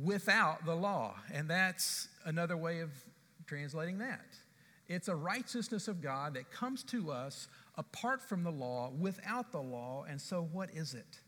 without 0.02 0.64
the 0.64 0.74
law, 0.74 1.14
and 1.32 1.48
that's 1.48 2.08
another 2.24 2.56
way 2.56 2.80
of 2.80 2.90
translating 3.46 3.98
that. 3.98 4.26
It's 4.88 5.08
a 5.08 5.14
righteousness 5.14 5.88
of 5.88 6.00
God 6.00 6.34
that 6.34 6.50
comes 6.50 6.82
to 6.84 7.10
us 7.10 7.48
apart 7.76 8.22
from 8.22 8.42
the 8.42 8.50
law, 8.50 8.90
without 8.98 9.52
the 9.52 9.62
law. 9.62 10.04
And 10.08 10.20
so, 10.20 10.48
what 10.52 10.70
is 10.70 10.94
it? 10.94 11.20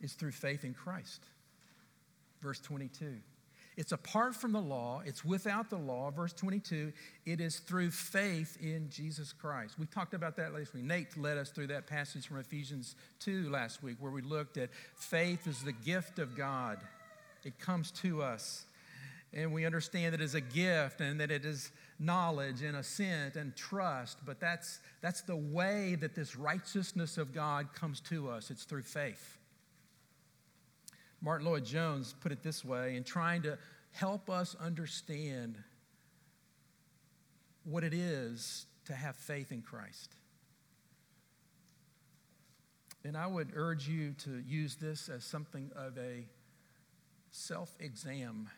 It's 0.00 0.14
through 0.14 0.32
faith 0.32 0.64
in 0.64 0.74
Christ. 0.74 1.24
Verse 2.40 2.60
22. 2.60 3.16
It's 3.76 3.92
apart 3.92 4.34
from 4.34 4.52
the 4.52 4.60
law, 4.60 5.02
it's 5.04 5.22
without 5.22 5.68
the 5.68 5.76
law. 5.76 6.10
Verse 6.10 6.32
22, 6.32 6.92
it 7.26 7.42
is 7.42 7.58
through 7.58 7.90
faith 7.90 8.56
in 8.60 8.88
Jesus 8.88 9.34
Christ. 9.34 9.78
We 9.78 9.84
talked 9.84 10.14
about 10.14 10.36
that 10.36 10.54
last 10.54 10.72
week. 10.72 10.84
Nate 10.84 11.16
led 11.18 11.36
us 11.36 11.50
through 11.50 11.66
that 11.66 11.86
passage 11.86 12.26
from 12.26 12.38
Ephesians 12.38 12.96
2 13.20 13.50
last 13.50 13.82
week, 13.82 13.96
where 14.00 14.12
we 14.12 14.22
looked 14.22 14.56
at 14.56 14.70
faith 14.94 15.46
is 15.46 15.62
the 15.62 15.72
gift 15.72 16.18
of 16.18 16.34
God, 16.34 16.78
it 17.44 17.58
comes 17.58 17.90
to 17.90 18.22
us 18.22 18.65
and 19.36 19.52
we 19.52 19.66
understand 19.66 20.14
that 20.14 20.20
it 20.22 20.24
is 20.24 20.34
a 20.34 20.40
gift 20.40 21.02
and 21.02 21.20
that 21.20 21.30
it 21.30 21.44
is 21.44 21.70
knowledge 21.98 22.62
and 22.62 22.74
assent 22.74 23.36
and 23.36 23.54
trust, 23.54 24.16
but 24.24 24.40
that's, 24.40 24.80
that's 25.02 25.20
the 25.20 25.36
way 25.36 25.94
that 26.00 26.14
this 26.14 26.36
righteousness 26.36 27.18
of 27.18 27.34
God 27.34 27.74
comes 27.74 28.00
to 28.00 28.30
us. 28.30 28.50
It's 28.50 28.64
through 28.64 28.82
faith. 28.82 29.36
Martyn 31.20 31.46
Lloyd-Jones 31.46 32.14
put 32.18 32.32
it 32.32 32.42
this 32.42 32.64
way 32.64 32.96
in 32.96 33.04
trying 33.04 33.42
to 33.42 33.58
help 33.92 34.30
us 34.30 34.56
understand 34.58 35.58
what 37.64 37.84
it 37.84 37.92
is 37.92 38.64
to 38.86 38.94
have 38.94 39.16
faith 39.16 39.52
in 39.52 39.60
Christ. 39.60 40.14
And 43.04 43.18
I 43.18 43.26
would 43.26 43.50
urge 43.54 43.86
you 43.86 44.14
to 44.24 44.42
use 44.46 44.76
this 44.76 45.10
as 45.10 45.24
something 45.24 45.70
of 45.76 45.98
a 45.98 46.24
self 47.30 47.76
exam 47.80 48.48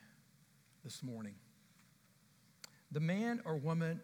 this 0.84 1.02
morning. 1.02 1.34
The 2.92 3.00
man 3.00 3.40
or 3.44 3.56
woman 3.56 4.00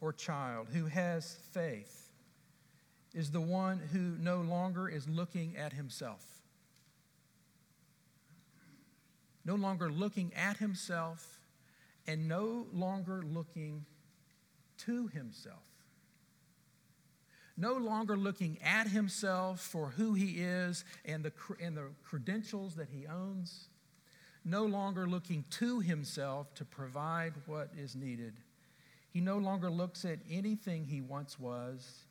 or 0.00 0.12
child 0.12 0.68
who 0.72 0.86
has 0.86 1.38
faith 1.52 2.10
is 3.14 3.30
the 3.30 3.40
one 3.40 3.78
who 3.92 4.16
no 4.20 4.40
longer 4.40 4.88
is 4.88 5.08
looking 5.08 5.56
at 5.56 5.72
himself. 5.72 6.24
No 9.44 9.54
longer 9.54 9.90
looking 9.90 10.32
at 10.34 10.58
himself 10.58 11.40
and 12.06 12.28
no 12.28 12.66
longer 12.72 13.22
looking 13.22 13.86
to 14.78 15.08
himself. 15.08 15.64
No 17.56 17.72
longer 17.74 18.16
looking 18.16 18.58
at 18.62 18.86
himself 18.88 19.60
for 19.60 19.88
who 19.88 20.14
he 20.14 20.40
is 20.40 20.84
and 21.04 21.24
the, 21.24 21.32
and 21.60 21.76
the 21.76 21.88
credentials 22.04 22.76
that 22.76 22.88
he 22.88 23.06
owns 23.06 23.68
no 24.48 24.64
longer 24.64 25.06
looking 25.06 25.44
to 25.50 25.80
himself 25.80 26.54
to 26.54 26.64
provide 26.64 27.34
what 27.46 27.70
is 27.76 27.94
needed. 27.94 28.34
He 29.10 29.20
no 29.20 29.38
longer 29.38 29.70
looks 29.70 30.04
at 30.04 30.18
anything 30.30 30.84
he 30.84 31.00
once 31.00 31.38
was. 31.38 32.04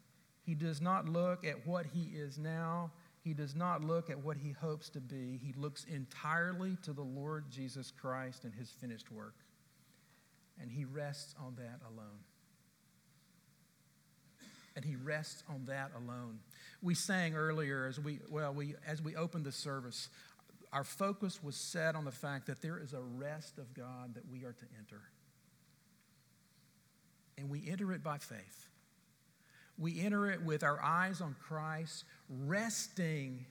He 0.43 0.53
does 0.53 0.81
not 0.81 1.09
look 1.09 1.45
at 1.45 1.65
what 1.67 1.85
he 1.85 2.11
is 2.15 2.37
now. 2.37 2.91
He 3.23 3.33
does 3.33 3.55
not 3.55 3.83
look 3.83 4.09
at 4.09 4.23
what 4.23 4.37
he 4.37 4.51
hopes 4.51 4.89
to 4.91 5.01
be. 5.01 5.39
He 5.43 5.53
looks 5.57 5.83
entirely 5.83 6.77
to 6.83 6.93
the 6.93 7.03
Lord 7.03 7.45
Jesus 7.49 7.91
Christ 7.91 8.45
and 8.45 8.53
his 8.53 8.69
finished 8.69 9.11
work. 9.11 9.35
And 10.61 10.71
he 10.71 10.85
rests 10.85 11.35
on 11.39 11.55
that 11.55 11.81
alone. 11.85 12.19
And 14.75 14.85
he 14.85 14.95
rests 14.95 15.43
on 15.49 15.65
that 15.65 15.91
alone. 15.97 16.39
We 16.81 16.93
sang 16.93 17.35
earlier 17.35 17.85
as 17.87 17.99
we 17.99 18.19
well 18.29 18.53
we 18.53 18.75
as 18.85 19.01
we 19.01 19.15
opened 19.15 19.45
the 19.45 19.51
service 19.51 20.09
our 20.77 20.83
focus 20.83 21.41
was 21.41 21.55
set 21.55 21.95
on 21.95 22.05
the 22.05 22.11
fact 22.11 22.45
that 22.45 22.61
there 22.61 22.77
is 22.77 22.93
a 22.93 23.01
rest 23.01 23.57
of 23.57 23.73
God 23.73 24.13
that 24.13 24.29
we 24.29 24.43
are 24.43 24.53
to 24.53 24.65
enter. 24.77 25.01
And 27.35 27.49
we 27.49 27.67
enter 27.67 27.91
it 27.93 28.03
by 28.03 28.19
faith. 28.19 28.69
We 29.79 29.99
enter 30.01 30.29
it 30.29 30.43
with 30.43 30.61
our 30.61 30.79
eyes 30.79 31.19
on 31.19 31.35
Christ, 31.41 32.05
resting 32.29 33.47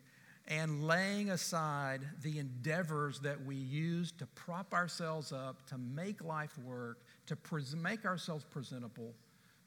and 0.47 0.87
laying 0.87 1.31
aside 1.31 2.03
the 2.23 2.39
endeavors 2.39 3.19
that 3.19 3.45
we 3.45 3.57
use 3.57 4.13
to 4.19 4.27
prop 4.27 4.73
ourselves 4.73 5.33
up, 5.33 5.67
to 5.67 5.79
make 5.79 6.23
life 6.23 6.57
work, 6.59 7.01
to 7.27 7.35
pres- 7.35 7.75
make 7.75 8.05
ourselves 8.05 8.45
presentable 8.45 9.15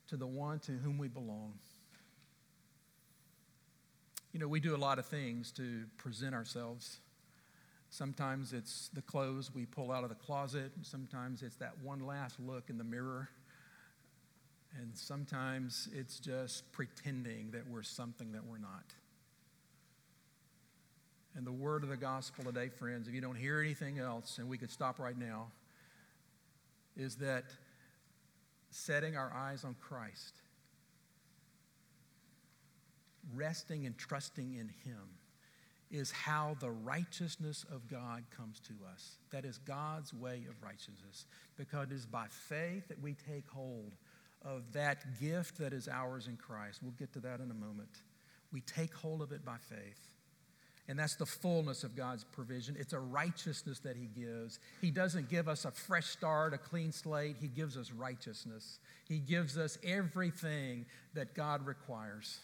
to 0.08 0.15
the 0.15 0.28
one 0.28 0.60
to 0.60 0.72
whom 0.72 0.98
we 0.98 1.10
belong. 1.10 1.56
You 4.32 4.39
know, 4.39 4.48
we 4.48 4.62
do 4.62 4.78
a 4.78 4.78
lot 4.78 4.98
of 4.98 5.08
things 5.08 5.52
to 5.58 5.84
present 5.98 6.34
ourselves. 6.34 7.02
Sometimes 7.89 8.54
it's 8.54 8.89
the 8.93 9.02
clothes 9.02 9.52
we 9.54 9.65
pull 9.65 9.91
out 9.91 10.04
of 10.04 10.10
the 10.10 10.15
closet. 10.15 10.71
Sometimes 10.84 11.41
it's 11.41 11.56
that 11.58 11.73
one 11.82 12.06
last 12.06 12.39
look 12.39 12.69
in 12.69 12.78
the 12.78 12.84
mirror. 12.84 13.30
And 14.80 14.95
sometimes 14.95 15.89
it's 15.93 16.19
just 16.19 16.71
pretending 16.71 17.52
that 17.52 17.67
we're 17.67 17.82
something 17.82 18.32
that 18.34 18.45
we're 18.45 18.60
not. 18.60 18.93
And 21.36 21.45
the 21.45 21.52
word 21.52 21.84
of 21.84 21.89
the 21.89 21.97
gospel 21.97 22.43
today, 22.43 22.69
friends, 22.69 23.08
if 23.08 23.13
you 23.13 23.21
don't 23.21 23.36
hear 23.36 23.60
anything 23.60 23.97
else, 23.97 24.38
and 24.38 24.47
we 24.47 24.58
could 24.58 24.71
stop 24.71 24.99
right 24.99 25.17
now, 25.17 25.47
is 26.95 27.15
that 27.15 27.45
setting 28.69 29.15
our 29.15 29.34
eyes 29.34 29.63
on 29.63 29.75
Christ, 29.80 30.36
resting 33.34 33.86
and 33.86 33.97
trusting 33.97 34.54
in 34.54 34.69
Him 34.84 35.18
is 35.91 36.12
how 36.12 36.56
the 36.60 36.69
righteousness 36.69 37.65
of 37.71 37.88
God 37.88 38.23
comes 38.36 38.60
to 38.62 38.73
us. 38.93 39.17
That 39.32 39.45
is 39.45 39.58
God's 39.58 40.13
way 40.13 40.45
of 40.49 40.62
righteousness, 40.63 41.25
because 41.58 41.88
it 41.88 41.93
is 41.93 42.06
by 42.06 42.28
faith 42.30 42.88
that 42.89 43.02
we 43.02 43.15
take 43.15 43.49
hold 43.49 43.93
of 44.43 44.71
that 44.73 45.19
gift 45.19 45.58
that 45.58 45.73
is 45.73 45.88
ours 45.88 46.28
in 46.28 46.38
Christ. 46.38 46.80
We'll 46.82 46.93
get 46.93 47.12
to 47.13 47.19
that 47.21 47.39
in 47.39 47.52
a 47.52 47.56
moment. 47.56 47.89
We 48.54 48.62
take 48.62 48.93
hold 48.93 49.21
of 49.21 49.32
it 49.32 49.43
by 49.43 49.58
faith. 49.58 50.10
And 50.88 50.97
that's 50.97 51.15
the 51.15 51.25
fullness 51.25 51.84
of 51.84 51.95
God's 51.95 52.23
provision. 52.23 52.75
It's 52.80 52.93
a 52.93 52.99
righteousness 52.99 53.78
that 53.80 53.95
He 53.95 54.08
gives. 54.08 54.60
He 54.82 54.89
doesn't 54.89 55.30
give 55.30 55.47
us 55.47 55.65
a 55.65 55.71
fresh 55.71 56.08
start, 56.08 56.56
a 56.56 56.58
clean 56.58 56.91
slate. 56.91 57.36
He 57.39 57.47
gives 57.47 57.78
us 57.78 57.91
righteousness. 57.91 58.80
He 59.08 59.19
gives 59.19 59.56
us 59.56 59.78
everything 59.84 60.88
that 61.13 61.36
God 61.36 61.65
requires. 61.67 62.39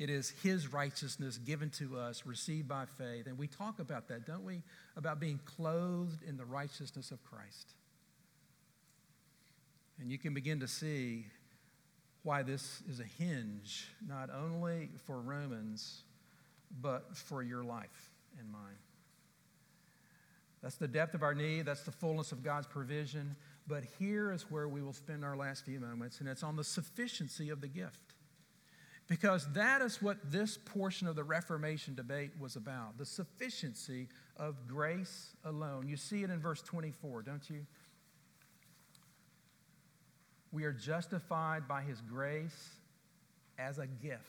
It 0.00 0.08
is 0.08 0.30
His 0.42 0.72
righteousness 0.72 1.36
given 1.36 1.68
to 1.78 1.98
us, 1.98 2.24
received 2.24 2.66
by 2.66 2.86
faith. 2.98 3.26
And 3.26 3.38
we 3.38 3.46
talk 3.46 3.78
about 3.78 4.08
that, 4.08 4.26
don't 4.26 4.44
we? 4.44 4.62
About 4.96 5.20
being 5.20 5.38
clothed 5.44 6.22
in 6.26 6.38
the 6.38 6.44
righteousness 6.44 7.10
of 7.10 7.22
Christ. 7.22 7.74
And 10.00 10.10
you 10.10 10.16
can 10.16 10.32
begin 10.32 10.60
to 10.60 10.68
see 10.68 11.26
why 12.22 12.42
this 12.42 12.82
is 12.88 13.00
a 13.00 13.22
hinge, 13.22 13.88
not 14.06 14.30
only 14.30 14.88
for 15.06 15.20
Romans 15.20 16.02
but 16.80 17.16
for 17.16 17.42
your 17.42 17.64
life 17.64 18.10
and 18.38 18.50
mine. 18.50 18.78
That's 20.62 20.76
the 20.76 20.88
depth 20.88 21.14
of 21.14 21.22
our 21.22 21.34
need, 21.34 21.66
that's 21.66 21.82
the 21.82 21.90
fullness 21.90 22.32
of 22.32 22.42
God's 22.42 22.66
provision. 22.66 23.34
But 23.66 23.84
here 23.98 24.32
is 24.32 24.50
where 24.50 24.68
we 24.68 24.80
will 24.80 24.92
spend 24.92 25.24
our 25.24 25.36
last 25.36 25.64
few 25.64 25.80
moments, 25.80 26.20
and 26.20 26.28
it's 26.28 26.42
on 26.42 26.56
the 26.56 26.64
sufficiency 26.64 27.50
of 27.50 27.60
the 27.60 27.68
gift. 27.68 28.14
Because 29.10 29.52
that 29.54 29.82
is 29.82 30.00
what 30.00 30.18
this 30.30 30.56
portion 30.56 31.08
of 31.08 31.16
the 31.16 31.24
Reformation 31.24 31.96
debate 31.96 32.30
was 32.38 32.54
about 32.54 32.96
the 32.96 33.04
sufficiency 33.04 34.06
of 34.36 34.68
grace 34.68 35.30
alone. 35.44 35.88
You 35.88 35.96
see 35.96 36.22
it 36.22 36.30
in 36.30 36.40
verse 36.40 36.62
24, 36.62 37.22
don't 37.22 37.50
you? 37.50 37.66
We 40.52 40.62
are 40.62 40.72
justified 40.72 41.66
by 41.66 41.82
his 41.82 42.00
grace 42.02 42.76
as 43.58 43.78
a 43.78 43.88
gift 43.88 44.22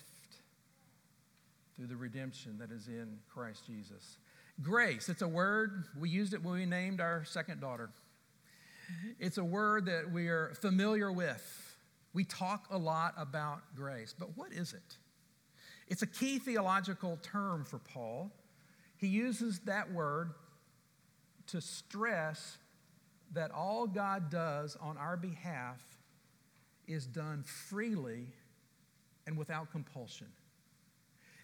through 1.76 1.86
the 1.86 1.96
redemption 1.96 2.58
that 2.58 2.72
is 2.72 2.88
in 2.88 3.20
Christ 3.32 3.68
Jesus. 3.68 4.18
Grace, 4.64 5.10
it's 5.10 5.22
a 5.22 5.28
word, 5.28 5.86
we 6.00 6.10
used 6.10 6.34
it 6.34 6.44
when 6.44 6.56
we 6.56 6.66
named 6.66 7.00
our 7.00 7.24
second 7.26 7.62
daughter. 7.62 7.92
It's 9.20 9.38
a 9.38 9.44
word 9.44 9.86
that 9.86 10.12
we 10.12 10.28
are 10.28 10.54
familiar 10.60 11.12
with. 11.12 11.71
We 12.14 12.24
talk 12.24 12.68
a 12.70 12.78
lot 12.78 13.14
about 13.18 13.62
grace, 13.76 14.14
but 14.18 14.36
what 14.38 14.52
is 14.52 14.74
it? 14.74 14.98
It's 15.88 16.02
a 16.02 16.08
key 16.08 16.40
theological 16.40 17.20
term 17.22 17.66
for 17.66 17.80
Paul. 17.80 18.32
He 18.98 19.08
uses 19.08 19.60
that 19.62 19.92
word 19.92 20.32
to 21.48 21.62
stress 21.62 22.58
that 23.34 23.52
all 23.52 23.88
God 23.88 24.30
does 24.30 24.78
on 24.80 24.98
our 24.98 25.18
behalf 25.18 25.82
is 26.88 27.06
done 27.06 27.44
freely 27.44 28.28
and 29.26 29.38
without 29.38 29.72
compulsion. 29.72 30.28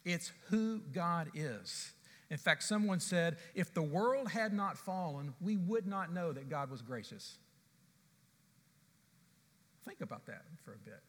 It's 0.06 0.32
who 0.49 0.80
God 0.93 1.30
is. 1.34 1.91
In 2.30 2.38
fact, 2.38 2.63
someone 2.63 2.99
said, 2.99 3.38
if 3.56 3.73
the 3.73 3.82
world 3.82 4.30
had 4.30 4.53
not 4.53 4.77
fallen, 4.77 5.34
we 5.39 5.56
would 5.58 5.88
not 5.88 6.13
know 6.13 6.34
that 6.34 6.49
God 6.49 6.69
was 6.69 6.82
gracious. 6.82 7.38
Think 9.88 10.02
about 10.02 10.26
that 10.26 10.43
for 10.63 10.73
a 10.73 10.78
bit. 10.78 11.02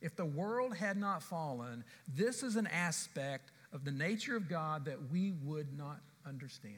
If 0.00 0.16
the 0.16 0.24
world 0.24 0.74
had 0.74 0.96
not 0.96 1.22
fallen, 1.22 1.84
this 2.12 2.42
is 2.42 2.56
an 2.56 2.66
aspect 2.66 3.52
of 3.72 3.84
the 3.84 3.92
nature 3.92 4.34
of 4.34 4.48
God 4.48 4.86
that 4.86 4.98
we 5.12 5.32
would 5.44 5.76
not 5.76 6.00
understand. 6.26 6.76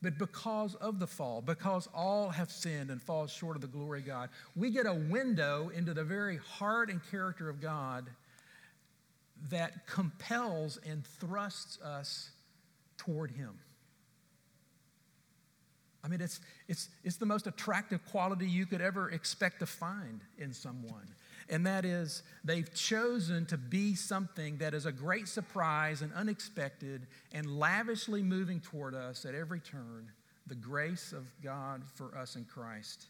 But 0.00 0.18
because 0.18 0.74
of 0.76 0.98
the 0.98 1.06
fall, 1.06 1.42
because 1.42 1.88
all 1.92 2.30
have 2.30 2.50
sinned 2.50 2.90
and 2.90 3.02
fall 3.02 3.26
short 3.26 3.56
of 3.56 3.62
the 3.62 3.68
glory 3.68 4.00
of 4.00 4.06
God, 4.06 4.30
we 4.56 4.70
get 4.70 4.86
a 4.86 4.94
window 4.94 5.70
into 5.74 5.92
the 5.92 6.04
very 6.04 6.36
heart 6.38 6.88
and 6.88 7.00
character 7.10 7.48
of 7.48 7.60
God 7.60 8.08
that 9.50 9.86
compels 9.86 10.78
and 10.88 11.04
thrusts 11.04 11.80
us 11.82 12.30
toward 12.96 13.30
Him. 13.32 13.58
I 16.04 16.08
mean, 16.08 16.20
it's, 16.20 16.40
it's, 16.68 16.88
it's 17.02 17.16
the 17.16 17.26
most 17.26 17.46
attractive 17.46 18.04
quality 18.06 18.46
you 18.46 18.66
could 18.66 18.80
ever 18.80 19.10
expect 19.10 19.60
to 19.60 19.66
find 19.66 20.20
in 20.38 20.52
someone. 20.52 21.08
And 21.50 21.66
that 21.66 21.84
is, 21.84 22.22
they've 22.44 22.72
chosen 22.74 23.46
to 23.46 23.56
be 23.56 23.94
something 23.94 24.58
that 24.58 24.74
is 24.74 24.86
a 24.86 24.92
great 24.92 25.28
surprise 25.28 26.02
and 26.02 26.12
unexpected 26.12 27.06
and 27.32 27.58
lavishly 27.58 28.22
moving 28.22 28.60
toward 28.60 28.94
us 28.94 29.24
at 29.24 29.34
every 29.34 29.60
turn 29.60 30.10
the 30.46 30.54
grace 30.54 31.12
of 31.12 31.26
God 31.42 31.82
for 31.94 32.16
us 32.16 32.36
in 32.36 32.44
Christ. 32.44 33.06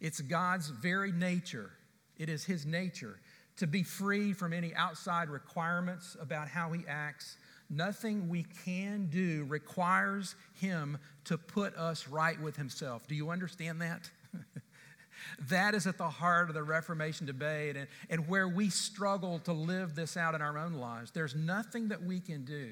It's 0.00 0.20
God's 0.20 0.68
very 0.68 1.12
nature, 1.12 1.70
it 2.18 2.28
is 2.28 2.44
His 2.44 2.64
nature 2.64 3.18
to 3.58 3.66
be 3.66 3.82
free 3.82 4.32
from 4.32 4.52
any 4.52 4.74
outside 4.74 5.28
requirements 5.28 6.16
about 6.20 6.48
how 6.48 6.72
he 6.72 6.84
acts. 6.88 7.36
Nothing 7.70 8.28
we 8.28 8.46
can 8.64 9.06
do 9.06 9.44
requires 9.48 10.34
him 10.54 10.98
to 11.24 11.36
put 11.36 11.76
us 11.76 12.08
right 12.08 12.40
with 12.40 12.56
himself. 12.56 13.06
Do 13.06 13.14
you 13.14 13.30
understand 13.30 13.82
that? 13.82 14.10
that 15.48 15.74
is 15.74 15.86
at 15.86 15.98
the 15.98 16.08
heart 16.08 16.48
of 16.48 16.54
the 16.54 16.62
Reformation 16.62 17.26
debate 17.26 17.76
and, 17.76 17.86
and 18.08 18.26
where 18.26 18.48
we 18.48 18.70
struggle 18.70 19.38
to 19.40 19.52
live 19.52 19.94
this 19.94 20.16
out 20.16 20.34
in 20.34 20.40
our 20.40 20.56
own 20.56 20.74
lives. 20.74 21.10
There's 21.10 21.34
nothing 21.34 21.88
that 21.88 22.02
we 22.02 22.20
can 22.20 22.44
do 22.44 22.70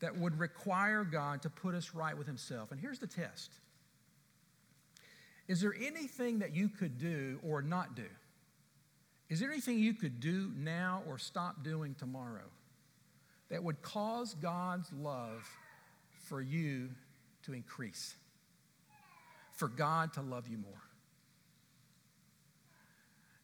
that 0.00 0.16
would 0.16 0.38
require 0.38 1.04
God 1.04 1.42
to 1.42 1.50
put 1.50 1.74
us 1.74 1.94
right 1.94 2.16
with 2.16 2.26
himself. 2.26 2.72
And 2.72 2.80
here's 2.80 2.98
the 2.98 3.06
test 3.06 3.52
Is 5.46 5.60
there 5.60 5.74
anything 5.80 6.40
that 6.40 6.56
you 6.56 6.68
could 6.68 6.98
do 6.98 7.38
or 7.46 7.62
not 7.62 7.94
do? 7.94 8.06
Is 9.28 9.38
there 9.38 9.52
anything 9.52 9.78
you 9.78 9.94
could 9.94 10.18
do 10.18 10.50
now 10.56 11.02
or 11.06 11.16
stop 11.16 11.62
doing 11.62 11.94
tomorrow 11.94 12.50
that 13.50 13.62
would 13.62 13.82
cause 13.82 14.34
God's 14.34 14.90
love 14.92 15.48
for 16.28 16.40
you 16.40 16.88
to 17.42 17.52
increase? 17.52 18.14
For 19.54 19.68
God 19.68 20.12
to 20.14 20.22
love 20.22 20.48
you 20.48 20.56
more? 20.56 20.82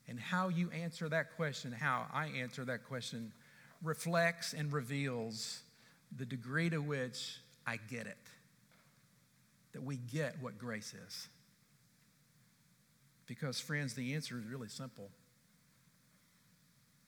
And 0.08 0.18
how 0.20 0.48
you 0.48 0.70
answer 0.70 1.08
that 1.08 1.36
question, 1.36 1.72
how 1.72 2.06
I 2.12 2.26
answer 2.28 2.64
that 2.64 2.84
question, 2.84 3.32
reflects 3.82 4.52
and 4.52 4.72
reveals 4.72 5.60
the 6.16 6.24
degree 6.24 6.70
to 6.70 6.78
which 6.78 7.38
I 7.66 7.76
get 7.76 8.06
it. 8.06 8.16
That 9.72 9.82
we 9.82 9.96
get 9.96 10.36
what 10.40 10.58
grace 10.58 10.94
is. 11.06 11.28
Because, 13.26 13.58
friends, 13.58 13.94
the 13.94 14.14
answer 14.14 14.38
is 14.38 14.46
really 14.46 14.68
simple. 14.68 15.10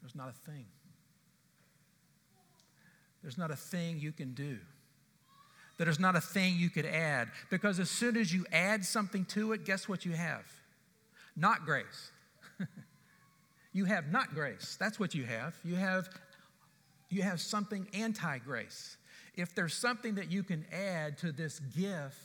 There's 0.03 0.17
not 0.17 0.29
a 0.29 0.51
thing. 0.51 0.67
There's 3.23 3.39
not 3.39 3.51
a 3.51 3.57
thing 3.57 3.99
you 3.99 4.13
can 4.13 4.35
do. 4.35 4.59
There's 5.79 6.01
not 6.01 6.17
a 6.17 6.21
thing 6.21 6.57
you 6.57 6.71
could 6.71 6.87
add. 6.87 7.29
Because 7.51 7.79
as 7.79 7.89
soon 7.89 8.17
as 8.17 8.35
you 8.35 8.45
add 8.53 8.85
something 8.85 9.25
to 9.27 9.53
it, 9.53 9.65
guess 9.65 9.89
what 9.89 10.05
you 10.05 10.13
have? 10.13 10.45
Not 11.37 11.65
grace. 11.65 12.11
you 13.73 13.85
have 13.85 14.11
not 14.11 14.35
grace. 14.35 14.77
That's 14.79 14.99
what 14.99 15.15
you 15.15 15.25
have. 15.25 15.55
You 15.65 15.77
have, 15.77 16.09
you 17.09 17.23
have 17.23 17.41
something 17.41 17.87
anti 17.95 18.39
grace. 18.39 18.97
If 19.37 19.55
there's 19.55 19.75
something 19.75 20.17
that 20.17 20.33
you 20.33 20.43
can 20.43 20.65
add 20.73 21.19
to 21.19 21.31
this 21.31 21.61
gift, 21.61 22.17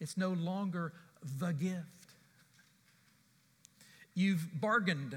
it's 0.00 0.16
no 0.16 0.30
longer 0.30 0.92
the 1.38 1.52
gift. 1.52 1.86
You've 4.14 4.48
bargained 4.60 5.16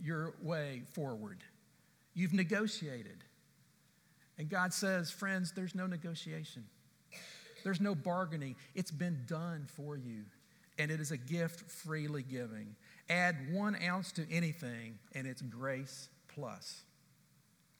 your 0.00 0.34
way 0.40 0.82
forward. 0.92 1.38
You've 2.14 2.32
negotiated. 2.32 3.24
And 4.38 4.48
God 4.48 4.72
says, 4.72 5.10
friends, 5.10 5.52
there's 5.52 5.74
no 5.74 5.86
negotiation, 5.86 6.64
there's 7.64 7.80
no 7.80 7.94
bargaining. 7.94 8.56
It's 8.74 8.90
been 8.90 9.24
done 9.26 9.66
for 9.66 9.96
you, 9.96 10.24
and 10.78 10.90
it 10.90 11.00
is 11.00 11.10
a 11.10 11.16
gift 11.16 11.70
freely 11.70 12.22
giving. 12.22 12.76
Add 13.08 13.52
one 13.52 13.76
ounce 13.82 14.12
to 14.12 14.26
anything, 14.30 14.98
and 15.14 15.26
it's 15.26 15.42
grace 15.42 16.08
plus. 16.28 16.82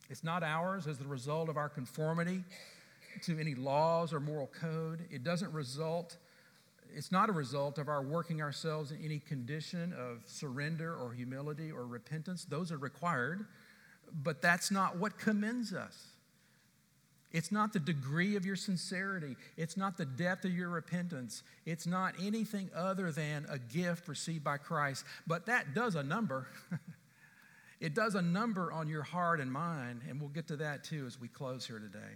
It's 0.08 0.22
not 0.22 0.42
ours 0.42 0.86
as 0.86 0.98
the 0.98 1.06
result 1.06 1.48
of 1.48 1.56
our 1.56 1.68
conformity 1.68 2.44
to 3.24 3.38
any 3.38 3.54
laws 3.54 4.12
or 4.12 4.20
moral 4.20 4.46
code. 4.46 5.00
It 5.10 5.24
doesn't 5.24 5.52
result 5.52 6.16
it's 6.94 7.12
not 7.12 7.28
a 7.28 7.32
result 7.32 7.78
of 7.78 7.88
our 7.88 8.02
working 8.02 8.40
ourselves 8.40 8.90
in 8.90 9.04
any 9.04 9.18
condition 9.18 9.92
of 9.92 10.22
surrender 10.26 10.94
or 10.94 11.12
humility 11.12 11.70
or 11.70 11.86
repentance. 11.86 12.44
Those 12.44 12.72
are 12.72 12.78
required, 12.78 13.46
but 14.22 14.40
that's 14.40 14.70
not 14.70 14.96
what 14.96 15.18
commends 15.18 15.74
us. 15.74 16.06
It's 17.36 17.52
not 17.52 17.74
the 17.74 17.80
degree 17.80 18.34
of 18.36 18.46
your 18.46 18.56
sincerity. 18.56 19.36
It's 19.58 19.76
not 19.76 19.98
the 19.98 20.06
depth 20.06 20.46
of 20.46 20.52
your 20.52 20.70
repentance. 20.70 21.42
It's 21.66 21.86
not 21.86 22.14
anything 22.18 22.70
other 22.74 23.12
than 23.12 23.44
a 23.50 23.58
gift 23.58 24.08
received 24.08 24.42
by 24.42 24.56
Christ. 24.56 25.04
But 25.26 25.44
that 25.44 25.74
does 25.74 25.96
a 25.96 26.02
number. 26.02 26.48
it 27.80 27.94
does 27.94 28.14
a 28.14 28.22
number 28.22 28.72
on 28.72 28.88
your 28.88 29.02
heart 29.02 29.38
and 29.38 29.52
mind, 29.52 30.00
and 30.08 30.18
we'll 30.18 30.30
get 30.30 30.48
to 30.48 30.56
that 30.56 30.82
too 30.82 31.04
as 31.06 31.20
we 31.20 31.28
close 31.28 31.66
here 31.66 31.78
today. 31.78 32.14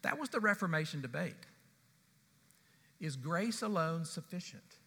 That 0.00 0.18
was 0.18 0.30
the 0.30 0.40
Reformation 0.40 1.02
debate. 1.02 1.34
Is 2.98 3.14
grace 3.14 3.60
alone 3.60 4.06
sufficient? 4.06 4.78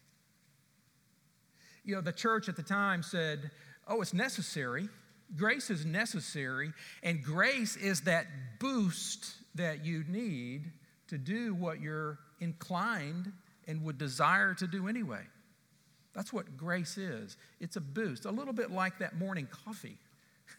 You 1.84 1.94
know, 1.94 2.02
the 2.02 2.12
church 2.12 2.50
at 2.50 2.56
the 2.56 2.64
time 2.64 3.04
said, 3.04 3.52
oh, 3.88 4.02
it's 4.02 4.16
necessary. 4.16 4.90
Grace 5.36 5.70
is 5.70 5.86
necessary, 5.86 6.74
and 7.02 7.24
grace 7.24 7.76
is 7.76 8.02
that 8.02 8.28
boost 8.60 9.34
that 9.56 9.84
you 9.84 10.04
need 10.08 10.72
to 11.08 11.18
do 11.18 11.56
what 11.56 11.82
you're 11.82 12.20
inclined 12.40 13.32
and 13.68 13.84
would 13.84 13.98
desire 13.98 14.54
to 14.54 14.68
do 14.68 14.88
anyway. 14.88 15.22
That's 16.14 16.32
what 16.32 16.56
grace 16.58 16.98
is. 16.98 17.38
It's 17.60 17.76
a 17.76 17.82
boost, 17.82 18.26
a 18.26 18.32
little 18.32 18.54
bit 18.54 18.70
like 18.70 19.00
that 19.00 19.18
morning 19.18 19.48
coffee 19.50 19.98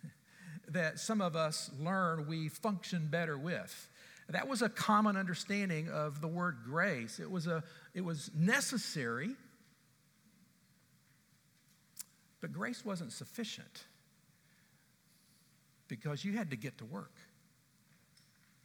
that 0.69 0.99
some 0.99 1.21
of 1.21 1.37
us 1.37 1.71
learn 1.79 2.27
we 2.27 2.49
function 2.49 3.07
better 3.09 3.39
with. 3.39 3.89
That 4.29 4.49
was 4.49 4.63
a 4.63 4.69
common 4.69 5.17
understanding 5.17 5.89
of 5.91 6.21
the 6.21 6.27
word 6.27 6.59
grace. 6.65 7.21
It 7.21 7.31
was, 7.31 7.47
a, 7.47 7.63
it 7.95 8.01
was 8.01 8.31
necessary, 8.35 9.37
but 12.41 12.53
grace 12.53 12.85
wasn't 12.85 13.13
sufficient 13.13 13.85
because 15.89 16.25
you 16.25 16.33
had 16.33 16.51
to 16.51 16.57
get 16.57 16.79
to 16.79 16.85
work. 16.85 17.13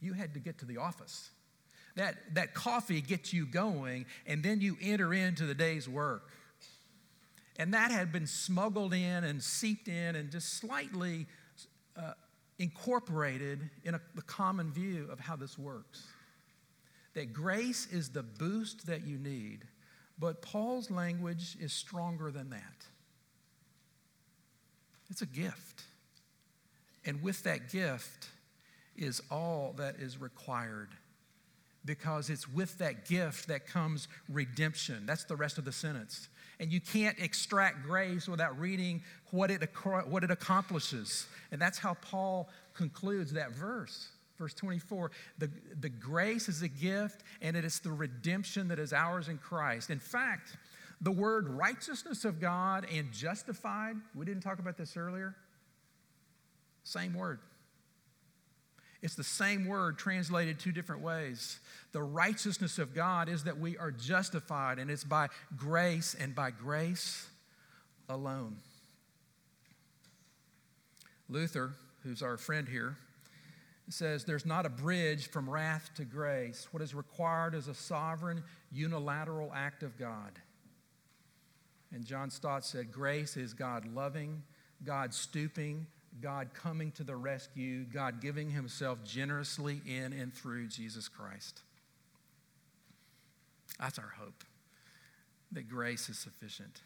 You 0.00 0.12
had 0.14 0.34
to 0.34 0.40
get 0.40 0.58
to 0.58 0.64
the 0.64 0.78
office. 0.78 1.30
That, 1.96 2.16
that 2.34 2.54
coffee 2.54 3.00
gets 3.00 3.32
you 3.32 3.46
going, 3.46 4.06
and 4.26 4.42
then 4.42 4.60
you 4.60 4.76
enter 4.80 5.12
into 5.12 5.44
the 5.44 5.54
day's 5.54 5.88
work. 5.88 6.30
And 7.58 7.74
that 7.74 7.90
had 7.90 8.10
been 8.10 8.26
smuggled 8.26 8.94
in 8.94 9.24
and 9.24 9.42
seeped 9.42 9.88
in 9.88 10.16
and 10.16 10.30
just 10.30 10.54
slightly 10.54 11.26
uh, 11.96 12.12
incorporated 12.58 13.68
in 13.84 13.94
a, 13.94 14.00
the 14.14 14.22
common 14.22 14.72
view 14.72 15.08
of 15.10 15.20
how 15.20 15.36
this 15.36 15.58
works. 15.58 16.06
That 17.14 17.32
grace 17.32 17.86
is 17.90 18.10
the 18.10 18.22
boost 18.22 18.86
that 18.86 19.06
you 19.06 19.18
need, 19.18 19.64
but 20.18 20.42
Paul's 20.42 20.90
language 20.90 21.56
is 21.60 21.72
stronger 21.72 22.30
than 22.30 22.50
that. 22.50 22.86
It's 25.10 25.22
a 25.22 25.26
gift. 25.26 25.82
And 27.04 27.22
with 27.22 27.42
that 27.44 27.70
gift 27.70 28.28
is 28.96 29.22
all 29.30 29.74
that 29.78 29.96
is 29.96 30.18
required 30.18 30.90
because 31.84 32.28
it's 32.28 32.46
with 32.46 32.76
that 32.78 33.08
gift 33.08 33.48
that 33.48 33.66
comes 33.66 34.06
redemption. 34.28 35.06
That's 35.06 35.24
the 35.24 35.36
rest 35.36 35.56
of 35.56 35.64
the 35.64 35.72
sentence 35.72 36.28
and 36.60 36.70
you 36.70 36.80
can't 36.80 37.18
extract 37.18 37.82
grace 37.82 38.28
without 38.28 38.56
reading 38.60 39.02
what 39.30 39.50
it, 39.50 39.66
what 40.06 40.22
it 40.22 40.30
accomplishes. 40.30 41.26
And 41.50 41.60
that's 41.60 41.78
how 41.78 41.94
Paul 41.94 42.50
concludes 42.74 43.32
that 43.32 43.52
verse. 43.52 44.08
Verse 44.38 44.54
24, 44.54 45.10
the, 45.38 45.50
the 45.80 45.88
grace 45.88 46.48
is 46.48 46.62
a 46.62 46.68
gift, 46.68 47.22
and 47.42 47.56
it 47.56 47.64
is 47.64 47.80
the 47.80 47.90
redemption 47.90 48.68
that 48.68 48.78
is 48.78 48.92
ours 48.92 49.28
in 49.28 49.38
Christ. 49.38 49.90
In 49.90 49.98
fact, 49.98 50.56
the 51.00 51.10
word 51.10 51.48
righteousness 51.48 52.24
of 52.26 52.40
God 52.40 52.86
and 52.92 53.10
justified, 53.10 53.96
we 54.14 54.26
didn't 54.26 54.42
talk 54.42 54.58
about 54.58 54.76
this 54.76 54.96
earlier, 54.96 55.34
same 56.84 57.14
word. 57.14 57.40
It's 59.02 59.14
the 59.14 59.24
same 59.24 59.66
word 59.66 59.98
translated 59.98 60.58
two 60.58 60.72
different 60.72 61.02
ways. 61.02 61.58
The 61.92 62.02
righteousness 62.02 62.78
of 62.78 62.94
God 62.94 63.28
is 63.28 63.44
that 63.44 63.58
we 63.58 63.78
are 63.78 63.90
justified, 63.90 64.78
and 64.78 64.90
it's 64.90 65.04
by 65.04 65.28
grace 65.56 66.14
and 66.18 66.34
by 66.34 66.50
grace 66.50 67.26
alone. 68.08 68.56
Luther, 71.28 71.74
who's 72.02 72.22
our 72.22 72.36
friend 72.36 72.68
here, 72.68 72.96
says 73.88 74.24
there's 74.24 74.46
not 74.46 74.66
a 74.66 74.70
bridge 74.70 75.28
from 75.30 75.48
wrath 75.48 75.90
to 75.96 76.04
grace. 76.04 76.68
What 76.70 76.82
is 76.82 76.94
required 76.94 77.54
is 77.54 77.68
a 77.68 77.74
sovereign, 77.74 78.42
unilateral 78.70 79.52
act 79.54 79.82
of 79.82 79.98
God. 79.98 80.32
And 81.92 82.04
John 82.04 82.30
Stott 82.30 82.64
said, 82.64 82.92
Grace 82.92 83.36
is 83.36 83.52
God 83.52 83.86
loving, 83.92 84.42
God 84.84 85.12
stooping, 85.12 85.86
God 86.20 86.50
coming 86.54 86.90
to 86.92 87.04
the 87.04 87.16
rescue, 87.16 87.84
God 87.84 88.20
giving 88.20 88.50
himself 88.50 89.02
generously 89.04 89.80
in 89.86 90.12
and 90.12 90.34
through 90.34 90.66
Jesus 90.66 91.08
Christ. 91.08 91.62
That's 93.78 93.98
our 93.98 94.12
hope, 94.18 94.44
that 95.52 95.68
grace 95.68 96.08
is 96.08 96.18
sufficient. 96.18 96.82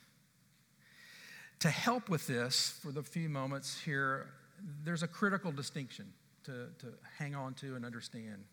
To 1.61 1.71
help 1.71 2.09
with 2.09 2.27
this, 2.27 2.79
for 2.83 2.93
the 2.93 3.03
few 3.03 3.29
moments 3.29 3.81
here, 3.81 4.29
there's 4.85 5.03
a 5.03 5.09
critical 5.09 5.51
distinction 5.51 6.13
to, 6.45 6.69
to 6.79 6.87
hang 7.19 7.35
on 7.35 7.55
to 7.55 7.75
and 7.75 7.85
understand. 7.85 8.45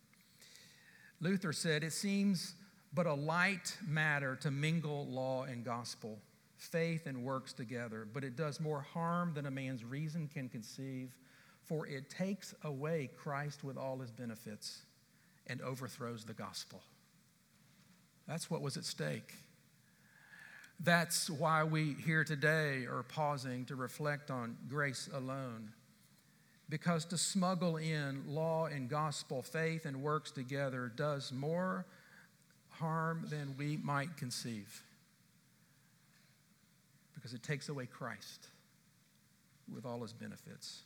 Luther 1.20 1.54
said, 1.54 1.84
It 1.84 1.94
seems 1.94 2.56
but 2.94 3.06
a 3.06 3.14
light 3.14 3.78
matter 3.86 4.36
to 4.38 4.52
mingle 4.52 5.06
law 5.08 5.44
and 5.44 5.64
gospel 5.64 6.20
faith 6.62 7.08
and 7.08 7.24
works 7.24 7.54
together, 7.54 8.08
but 8.14 8.24
it 8.24 8.36
does 8.36 8.60
more 8.60 8.82
harm 8.82 9.34
than 9.34 9.48
a 9.48 9.52
man's 9.52 9.84
reason 9.84 10.30
can 10.32 10.48
conceive, 10.48 11.16
for 11.64 11.88
it 11.88 12.10
takes 12.10 12.54
away 12.64 13.10
Christ 13.18 13.64
with 13.64 13.78
all 13.78 13.98
his 13.98 14.12
benefits 14.12 14.84
and 15.48 15.60
overthrows 15.62 16.24
the 16.24 16.34
gospel. 16.34 16.82
That's 18.28 18.52
what 18.52 18.62
was 18.62 18.78
at 18.78 18.86
stake. 18.86 19.34
That's 20.80 21.32
why 21.32 21.64
we 21.64 21.96
here 22.06 22.24
today 22.24 22.86
are 22.86 23.04
pausing 23.04 23.66
to 23.66 23.76
reflect 23.76 24.30
on 24.30 24.56
grace 24.70 25.10
alone. 25.14 25.72
Because 26.70 27.06
to 27.06 27.18
smuggle 27.18 27.78
in 27.78 28.24
law 28.28 28.68
and 28.68 28.88
gospel, 28.88 29.42
faith 29.42 29.86
and 29.86 30.04
works 30.04 30.30
together 30.30 30.92
does 30.96 31.32
more 31.32 31.88
harm 32.70 33.26
than 33.30 33.56
we 33.58 33.78
might 33.78 34.16
conceive 34.16 34.84
because 37.22 37.34
it 37.34 37.44
takes 37.44 37.70
away 37.70 37.86
Christ 37.86 38.48
with 39.74 39.86
all 39.86 40.02
his 40.02 40.14
benefits. 40.14 40.82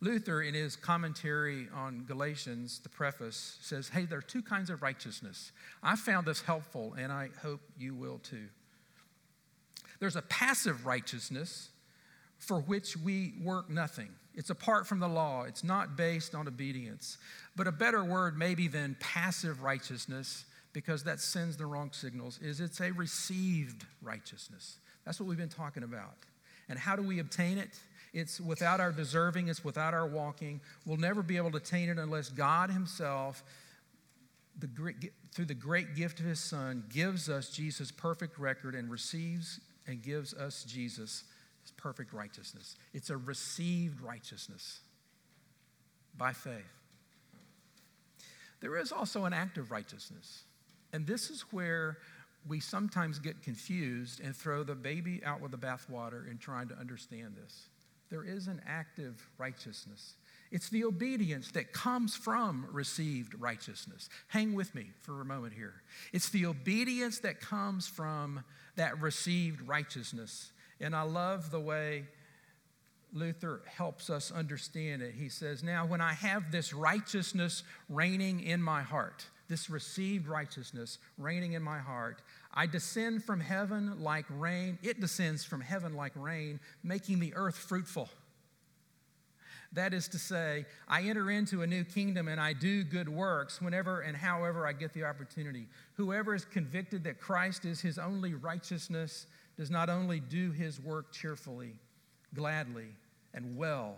Luther, 0.00 0.42
in 0.42 0.54
his 0.54 0.76
commentary 0.76 1.68
on 1.74 2.04
Galatians, 2.06 2.80
the 2.80 2.88
preface, 2.88 3.58
says, 3.62 3.88
Hey, 3.88 4.04
there 4.04 4.18
are 4.18 4.22
two 4.22 4.42
kinds 4.42 4.68
of 4.68 4.82
righteousness. 4.82 5.52
I 5.82 5.96
found 5.96 6.26
this 6.26 6.42
helpful, 6.42 6.94
and 6.98 7.10
I 7.10 7.30
hope 7.42 7.60
you 7.78 7.94
will 7.94 8.18
too. 8.18 8.48
There's 9.98 10.16
a 10.16 10.22
passive 10.22 10.84
righteousness 10.84 11.70
for 12.38 12.60
which 12.60 12.96
we 12.96 13.34
work 13.42 13.70
nothing. 13.70 14.10
It's 14.34 14.50
apart 14.50 14.86
from 14.86 15.00
the 15.00 15.08
law, 15.08 15.44
it's 15.44 15.64
not 15.64 15.96
based 15.96 16.34
on 16.34 16.46
obedience. 16.46 17.16
But 17.56 17.66
a 17.66 17.72
better 17.72 18.04
word, 18.04 18.36
maybe, 18.36 18.68
than 18.68 18.96
passive 19.00 19.62
righteousness, 19.62 20.44
because 20.74 21.04
that 21.04 21.20
sends 21.20 21.56
the 21.56 21.64
wrong 21.64 21.90
signals, 21.92 22.38
is 22.42 22.60
it's 22.60 22.82
a 22.82 22.90
received 22.90 23.86
righteousness. 24.02 24.76
That's 25.06 25.18
what 25.18 25.28
we've 25.28 25.38
been 25.38 25.48
talking 25.48 25.84
about. 25.84 26.16
And 26.68 26.78
how 26.78 26.96
do 26.96 27.02
we 27.02 27.20
obtain 27.20 27.56
it? 27.56 27.70
It's 28.12 28.40
without 28.40 28.80
our 28.80 28.92
deserving, 28.92 29.48
it's 29.48 29.64
without 29.64 29.94
our 29.94 30.06
walking. 30.06 30.60
We'll 30.84 30.96
never 30.96 31.22
be 31.22 31.36
able 31.36 31.52
to 31.52 31.58
attain 31.58 31.88
it 31.88 31.98
unless 31.98 32.28
God 32.28 32.70
Himself, 32.70 33.44
the 34.58 34.66
great, 34.66 35.12
through 35.32 35.44
the 35.44 35.54
great 35.54 35.94
gift 35.94 36.18
of 36.20 36.26
His 36.26 36.40
Son, 36.40 36.84
gives 36.92 37.30
us 37.30 37.50
Jesus' 37.50 37.92
perfect 37.92 38.38
record 38.38 38.74
and 38.74 38.90
receives 38.90 39.60
and 39.86 40.02
gives 40.02 40.34
us 40.34 40.64
Jesus' 40.64 41.24
perfect 41.76 42.12
righteousness. 42.12 42.76
It's 42.92 43.10
a 43.10 43.16
received 43.16 44.00
righteousness 44.00 44.80
by 46.16 46.32
faith. 46.32 46.64
There 48.60 48.76
is 48.76 48.90
also 48.90 49.24
an 49.24 49.32
act 49.32 49.58
of 49.58 49.70
righteousness. 49.70 50.42
And 50.92 51.06
this 51.06 51.30
is 51.30 51.42
where 51.50 51.98
we 52.48 52.60
sometimes 52.60 53.18
get 53.18 53.42
confused 53.42 54.20
and 54.20 54.34
throw 54.34 54.62
the 54.62 54.74
baby 54.74 55.22
out 55.24 55.40
with 55.40 55.50
the 55.50 55.58
bathwater 55.58 56.30
in 56.30 56.38
trying 56.38 56.68
to 56.68 56.74
understand 56.74 57.34
this. 57.36 57.68
There 58.08 58.22
is 58.22 58.46
an 58.46 58.60
active 58.66 59.28
righteousness. 59.36 60.14
It's 60.52 60.68
the 60.68 60.84
obedience 60.84 61.50
that 61.52 61.72
comes 61.72 62.14
from 62.14 62.68
received 62.70 63.34
righteousness. 63.40 64.08
Hang 64.28 64.54
with 64.54 64.74
me 64.74 64.90
for 65.00 65.20
a 65.20 65.24
moment 65.24 65.54
here. 65.54 65.82
It's 66.12 66.28
the 66.28 66.46
obedience 66.46 67.18
that 67.20 67.40
comes 67.40 67.88
from 67.88 68.44
that 68.76 69.00
received 69.00 69.66
righteousness. 69.66 70.52
And 70.80 70.94
I 70.94 71.02
love 71.02 71.50
the 71.50 71.60
way 71.60 72.04
Luther 73.12 73.62
helps 73.66 74.08
us 74.08 74.30
understand 74.30 75.02
it. 75.02 75.14
He 75.14 75.28
says, 75.28 75.64
Now, 75.64 75.86
when 75.86 76.00
I 76.00 76.12
have 76.12 76.52
this 76.52 76.72
righteousness 76.72 77.64
reigning 77.88 78.40
in 78.40 78.62
my 78.62 78.82
heart, 78.82 79.26
this 79.48 79.70
received 79.70 80.26
righteousness 80.26 80.98
reigning 81.18 81.52
in 81.52 81.62
my 81.62 81.78
heart. 81.78 82.22
I 82.52 82.66
descend 82.66 83.24
from 83.24 83.40
heaven 83.40 84.02
like 84.02 84.26
rain. 84.30 84.78
It 84.82 85.00
descends 85.00 85.44
from 85.44 85.60
heaven 85.60 85.94
like 85.94 86.12
rain, 86.14 86.60
making 86.82 87.20
the 87.20 87.34
earth 87.34 87.56
fruitful. 87.56 88.08
That 89.72 89.92
is 89.92 90.08
to 90.08 90.18
say, 90.18 90.64
I 90.88 91.02
enter 91.02 91.30
into 91.30 91.62
a 91.62 91.66
new 91.66 91.84
kingdom 91.84 92.28
and 92.28 92.40
I 92.40 92.52
do 92.52 92.82
good 92.82 93.08
works 93.08 93.60
whenever 93.60 94.00
and 94.00 94.16
however 94.16 94.66
I 94.66 94.72
get 94.72 94.94
the 94.94 95.04
opportunity. 95.04 95.66
Whoever 95.94 96.34
is 96.34 96.44
convicted 96.44 97.04
that 97.04 97.20
Christ 97.20 97.64
is 97.64 97.80
his 97.80 97.98
only 97.98 98.34
righteousness 98.34 99.26
does 99.56 99.70
not 99.70 99.88
only 99.88 100.20
do 100.20 100.50
his 100.50 100.80
work 100.80 101.12
cheerfully, 101.12 101.74
gladly, 102.34 102.88
and 103.34 103.56
well, 103.56 103.96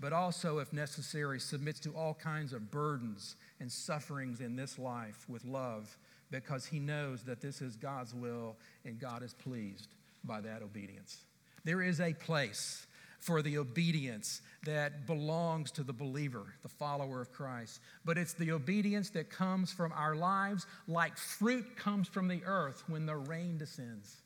but 0.00 0.12
also, 0.14 0.58
if 0.58 0.72
necessary, 0.72 1.38
submits 1.38 1.78
to 1.80 1.94
all 1.94 2.14
kinds 2.14 2.52
of 2.52 2.70
burdens 2.70 3.36
and 3.60 3.70
sufferings 3.70 4.40
in 4.40 4.56
this 4.56 4.78
life 4.78 5.26
with 5.28 5.44
love 5.44 5.96
because 6.30 6.64
he 6.64 6.78
knows 6.78 7.22
that 7.24 7.40
this 7.40 7.60
is 7.60 7.76
God's 7.76 8.14
will 8.14 8.56
and 8.84 8.98
God 8.98 9.22
is 9.22 9.34
pleased 9.34 9.88
by 10.24 10.40
that 10.40 10.62
obedience. 10.62 11.18
There 11.64 11.82
is 11.82 12.00
a 12.00 12.14
place 12.14 12.86
for 13.18 13.42
the 13.42 13.58
obedience 13.58 14.40
that 14.64 15.06
belongs 15.06 15.70
to 15.72 15.82
the 15.82 15.92
believer, 15.92 16.54
the 16.62 16.68
follower 16.68 17.20
of 17.20 17.32
Christ. 17.32 17.80
But 18.04 18.16
it's 18.16 18.32
the 18.32 18.52
obedience 18.52 19.10
that 19.10 19.28
comes 19.28 19.70
from 19.70 19.92
our 19.92 20.16
lives 20.16 20.66
like 20.88 21.18
fruit 21.18 21.76
comes 21.76 22.08
from 22.08 22.28
the 22.28 22.42
earth 22.46 22.82
when 22.86 23.04
the 23.04 23.16
rain 23.16 23.58
descends. 23.58 24.16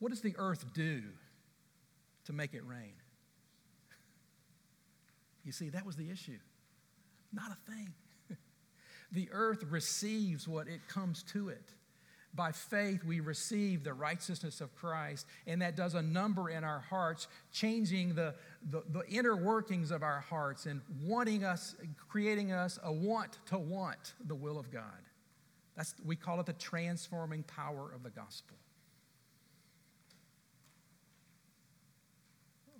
What 0.00 0.10
does 0.10 0.20
the 0.20 0.34
earth 0.36 0.66
do 0.74 1.02
to 2.26 2.32
make 2.34 2.52
it 2.52 2.66
rain? 2.66 2.92
You 5.44 5.52
see, 5.52 5.70
that 5.70 5.84
was 5.84 5.96
the 5.96 6.10
issue. 6.10 6.38
Not 7.32 7.50
a 7.50 7.70
thing. 7.70 7.92
the 9.12 9.28
earth 9.32 9.64
receives 9.64 10.46
what 10.46 10.68
it 10.68 10.86
comes 10.88 11.22
to 11.24 11.48
it. 11.48 11.72
By 12.34 12.52
faith, 12.52 13.04
we 13.04 13.20
receive 13.20 13.84
the 13.84 13.92
righteousness 13.92 14.62
of 14.62 14.74
Christ, 14.74 15.26
and 15.46 15.60
that 15.60 15.76
does 15.76 15.94
a 15.94 16.00
number 16.00 16.48
in 16.48 16.64
our 16.64 16.80
hearts, 16.80 17.28
changing 17.52 18.14
the, 18.14 18.34
the, 18.70 18.82
the, 18.88 19.06
inner 19.06 19.36
workings 19.36 19.90
of 19.90 20.02
our 20.02 20.20
hearts 20.20 20.64
and 20.64 20.80
wanting 21.02 21.44
us, 21.44 21.74
creating 22.08 22.50
us 22.50 22.78
a 22.84 22.90
want 22.90 23.38
to 23.46 23.58
want 23.58 24.14
the 24.24 24.34
will 24.34 24.58
of 24.58 24.70
God. 24.70 24.82
That's, 25.76 25.94
we 26.06 26.16
call 26.16 26.40
it 26.40 26.46
the 26.46 26.54
transforming 26.54 27.42
power 27.42 27.92
of 27.94 28.02
the 28.02 28.10
gospel. 28.10 28.56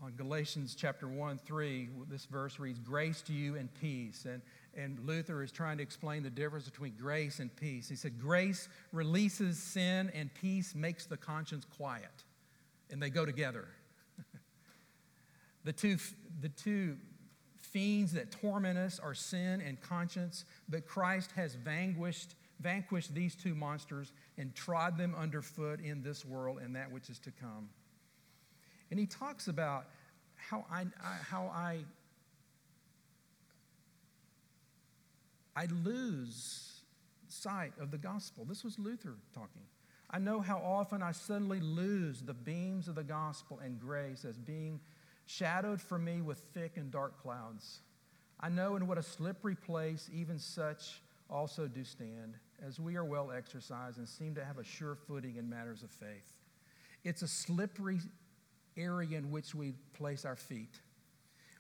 On 0.03 0.13
Galatians 0.17 0.75
chapter 0.75 1.07
1, 1.07 1.39
3, 1.39 1.89
this 2.09 2.25
verse 2.25 2.59
reads, 2.59 2.81
Grace 2.81 3.23
to 3.23 3.33
you 3.33 3.57
and 3.57 3.73
peace. 3.81 4.27
And 4.29 4.43
and 4.75 4.99
Luther 5.07 5.43
is 5.43 5.53
trying 5.53 5.77
to 5.79 5.83
explain 5.83 6.23
the 6.23 6.31
difference 6.31 6.65
between 6.65 6.95
grace 6.99 7.41
and 7.41 7.55
peace. 7.55 7.89
He 7.89 7.97
said, 7.97 8.19
Grace 8.19 8.69
releases 8.93 9.59
sin, 9.59 10.11
and 10.15 10.33
peace 10.35 10.75
makes 10.75 11.05
the 11.05 11.17
conscience 11.17 11.67
quiet. 11.77 12.25
And 12.91 13.03
they 13.03 13.11
go 13.11 13.27
together. 13.27 13.69
the, 15.65 15.73
two, 15.73 15.99
the 16.41 16.49
two 16.49 16.97
fiends 17.61 18.13
that 18.13 18.31
torment 18.31 18.79
us 18.79 18.99
are 18.99 19.15
sin 19.15 19.61
and 19.61 19.81
conscience, 19.81 20.47
but 20.69 20.87
Christ 20.87 21.33
has 21.33 21.55
vanquished, 21.55 22.35
vanquished 22.61 23.15
these 23.15 23.35
two 23.35 23.55
monsters 23.55 24.13
and 24.39 24.55
trod 24.55 24.97
them 24.97 25.15
underfoot 25.15 25.81
in 25.81 26.03
this 26.03 26.25
world 26.25 26.61
and 26.63 26.75
that 26.77 26.91
which 26.91 27.11
is 27.11 27.19
to 27.21 27.31
come. 27.31 27.69
And 28.93 29.01
he 29.01 29.07
talks 29.07 29.49
about 29.49 29.87
how 30.37 30.67
I, 30.71 30.85
how 31.27 31.47
I 31.47 31.79
I 35.57 35.67
lose 35.83 36.83
sight 37.29 37.73
of 37.81 37.91
the 37.91 37.97
gospel. 37.97 38.45
This 38.45 38.63
was 38.63 38.79
Luther 38.79 39.15
talking. 39.35 39.63
I 40.11 40.19
know 40.19 40.41
how 40.41 40.59
often 40.59 41.03
I 41.03 41.13
suddenly 41.13 41.59
lose 41.61 42.21
the 42.21 42.35
beams 42.35 42.87
of 42.87 42.95
the 42.95 43.03
gospel 43.03 43.61
and 43.65 43.81
grace 43.81 44.27
as 44.27 44.37
being 44.37 44.79
shadowed 45.25 45.81
for 45.81 45.99
me 45.99 46.21
with 46.21 46.43
thick 46.53 46.73
and 46.77 46.91
dark 46.91 47.19
clouds. 47.23 47.81
I 48.41 48.51
know 48.51 48.77
in 48.77 48.87
what 48.87 48.99
a 48.99 49.03
slippery 49.03 49.55
place 49.55 50.11
even 50.13 50.39
such 50.39 51.01
also 51.31 51.67
do 51.67 51.83
stand, 51.83 52.35
as 52.63 52.79
we 52.79 52.97
are 52.97 53.07
well 53.07 53.31
exercised 53.31 53.97
and 53.97 54.07
seem 54.07 54.35
to 54.35 54.45
have 54.45 54.59
a 54.59 54.65
sure 54.65 54.97
footing 54.97 55.37
in 55.37 55.49
matters 55.49 55.83
of 55.83 55.91
faith. 55.91 56.37
It's 57.05 57.23
a 57.23 57.29
slippery 57.29 57.99
area 58.77 59.19
in 59.19 59.31
which 59.31 59.55
we 59.55 59.75
place 59.95 60.25
our 60.25 60.37
feet. 60.37 60.81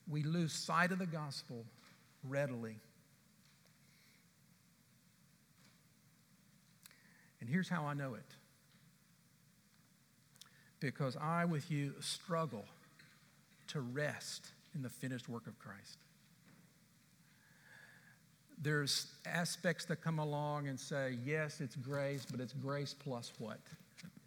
We 0.08 0.22
lose 0.22 0.52
sight 0.52 0.92
of 0.92 0.98
the 0.98 1.06
gospel 1.06 1.64
readily. 2.28 2.76
And 7.40 7.48
here's 7.48 7.68
how 7.68 7.84
I 7.84 7.94
know 7.94 8.14
it 8.14 8.24
because 10.82 11.16
I, 11.16 11.44
with 11.44 11.70
you, 11.70 11.94
struggle 12.00 12.64
to 13.68 13.80
rest 13.80 14.50
in 14.74 14.82
the 14.82 14.88
finished 14.88 15.28
work 15.28 15.46
of 15.46 15.58
Christ. 15.58 15.98
There's 18.60 19.06
aspects 19.26 19.84
that 19.86 20.02
come 20.02 20.18
along 20.18 20.68
and 20.68 20.78
say, 20.78 21.16
yes, 21.24 21.60
it's 21.60 21.76
grace, 21.76 22.26
but 22.30 22.40
it's 22.40 22.52
grace 22.52 22.94
plus 22.94 23.32
what? 23.38 23.58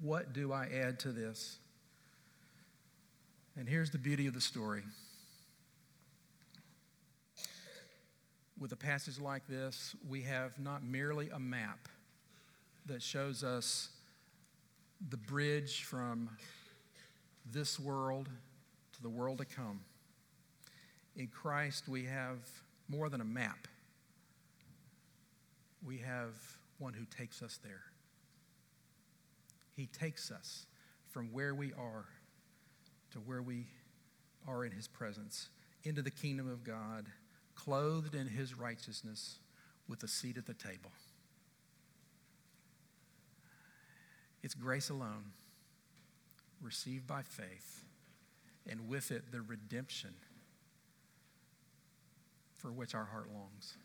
What 0.02 0.34
do 0.34 0.52
I 0.52 0.68
add 0.68 1.00
to 1.00 1.12
this? 1.12 1.58
And 3.58 3.70
here's 3.70 3.90
the 3.90 3.98
beauty 3.98 4.28
of 4.28 4.34
the 4.34 4.42
story. 4.42 4.84
With 8.60 8.74
a 8.74 8.76
passage 8.76 9.18
like 9.20 9.48
this, 9.48 9.96
we 10.10 10.24
have 10.24 10.60
not 10.60 10.84
merely 10.84 11.30
a 11.30 11.40
map 11.40 11.88
that 12.86 13.02
shows 13.02 13.46
us 13.46 13.90
the 15.10 15.18
bridge 15.18 15.84
from 15.84 16.30
this 17.50 17.80
world 17.80 18.28
to 18.94 19.02
the 19.02 19.10
world 19.10 19.38
to 19.38 19.46
come. 19.46 19.80
In 21.16 21.28
Christ, 21.28 21.88
we 21.88 22.04
have 22.06 22.40
more 22.90 23.10
than 23.10 23.22
a 23.22 23.26
map, 23.26 23.68
we 25.86 26.00
have 26.00 26.34
one 26.78 26.94
who 26.94 27.06
takes 27.06 27.42
us 27.42 27.58
there. 27.64 27.84
He 29.76 29.86
takes 29.88 30.30
us 30.30 30.66
from 31.08 31.32
where 31.32 31.56
we 31.56 31.72
are 31.74 32.06
to 33.16 33.22
where 33.22 33.42
we 33.42 33.66
are 34.46 34.66
in 34.66 34.74
His 34.74 34.90
presence, 34.90 35.48
into 35.86 36.02
the 36.02 36.12
kingdom 36.12 36.52
of 36.52 36.66
God, 36.66 37.06
clothed 37.56 38.14
in 38.14 38.28
His 38.28 38.54
righteousness, 38.54 39.40
with 39.88 40.04
a 40.04 40.08
seat 40.08 40.36
at 40.36 40.46
the 40.46 40.54
table. 40.54 40.92
It's 44.44 44.54
grace 44.54 44.90
alone, 44.90 45.32
received 46.62 47.08
by 47.08 47.22
faith, 47.22 47.86
and 48.70 48.90
with 48.90 49.12
it 49.12 49.32
the 49.32 49.42
redemption 49.42 50.14
for 52.58 52.74
which 52.74 52.94
our 52.94 53.06
heart 53.06 53.30
longs. 53.34 53.78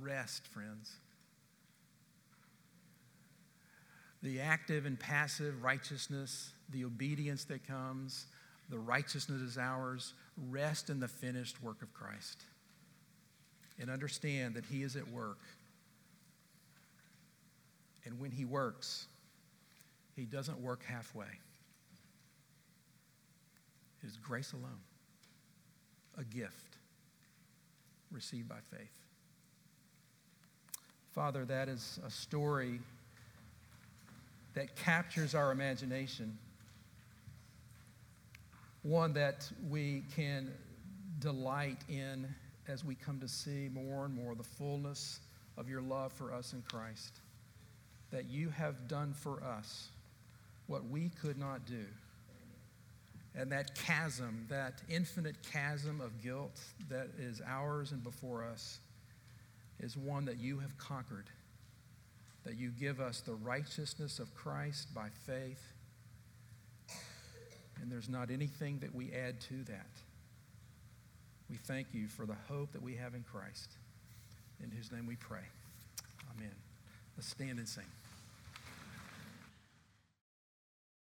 Rest, 0.00 0.48
friends. 0.48 0.96
The 4.22 4.40
active 4.40 4.86
and 4.86 4.98
passive 4.98 5.62
righteousness, 5.62 6.52
the 6.70 6.84
obedience 6.84 7.44
that 7.44 7.66
comes, 7.66 8.26
the 8.68 8.78
righteousness 8.78 9.40
is 9.40 9.58
ours. 9.58 10.14
Rest 10.50 10.90
in 10.90 11.00
the 11.00 11.08
finished 11.08 11.62
work 11.62 11.82
of 11.82 11.92
Christ. 11.94 12.44
And 13.78 13.90
understand 13.90 14.54
that 14.54 14.66
He 14.66 14.82
is 14.82 14.96
at 14.96 15.08
work 15.10 15.38
and 18.04 18.18
when 18.18 18.30
He 18.30 18.44
works, 18.44 19.06
He 20.16 20.24
doesn't 20.24 20.60
work 20.60 20.82
halfway. 20.84 21.26
It 24.02 24.06
is 24.06 24.16
grace 24.16 24.52
alone, 24.52 24.80
a 26.18 26.24
gift 26.24 26.78
received 28.10 28.48
by 28.48 28.58
faith. 28.70 28.90
Father, 31.12 31.44
that 31.44 31.68
is 31.68 32.00
a 32.04 32.10
story 32.10 32.80
that 34.54 34.74
captures 34.76 35.34
our 35.34 35.52
imagination, 35.52 36.36
one 38.82 39.12
that 39.12 39.50
we 39.68 40.04
can 40.14 40.50
delight 41.18 41.78
in 41.88 42.26
as 42.68 42.84
we 42.84 42.94
come 42.94 43.20
to 43.20 43.28
see 43.28 43.68
more 43.72 44.04
and 44.04 44.14
more 44.14 44.34
the 44.34 44.42
fullness 44.42 45.20
of 45.56 45.68
your 45.68 45.82
love 45.82 46.12
for 46.12 46.32
us 46.32 46.52
in 46.52 46.62
Christ 46.62 47.20
that 48.10 48.28
you 48.28 48.48
have 48.48 48.88
done 48.88 49.12
for 49.12 49.42
us 49.42 49.88
what 50.66 50.88
we 50.88 51.10
could 51.20 51.38
not 51.38 51.64
do. 51.66 51.84
And 53.34 53.50
that 53.52 53.74
chasm, 53.76 54.46
that 54.48 54.82
infinite 54.88 55.36
chasm 55.52 56.00
of 56.00 56.20
guilt 56.22 56.60
that 56.88 57.08
is 57.18 57.40
ours 57.46 57.92
and 57.92 58.02
before 58.02 58.44
us, 58.44 58.80
is 59.78 59.96
one 59.96 60.24
that 60.24 60.38
you 60.38 60.58
have 60.58 60.76
conquered. 60.78 61.26
That 62.50 62.58
you 62.58 62.70
give 62.70 63.00
us 63.00 63.20
the 63.20 63.34
righteousness 63.34 64.18
of 64.18 64.34
Christ 64.34 64.92
by 64.92 65.06
faith. 65.24 65.62
And 67.80 67.92
there's 67.92 68.08
not 68.08 68.28
anything 68.28 68.80
that 68.80 68.92
we 68.92 69.12
add 69.12 69.40
to 69.42 69.62
that. 69.68 69.86
We 71.48 71.58
thank 71.58 71.86
you 71.92 72.08
for 72.08 72.26
the 72.26 72.34
hope 72.48 72.72
that 72.72 72.82
we 72.82 72.96
have 72.96 73.14
in 73.14 73.22
Christ. 73.22 73.70
In 74.60 74.72
whose 74.72 74.90
name 74.90 75.06
we 75.06 75.14
pray. 75.14 75.46
Amen. 76.36 76.50
Let's 77.16 77.28
stand 77.28 77.60
and 77.60 77.68
sing. 77.68 77.84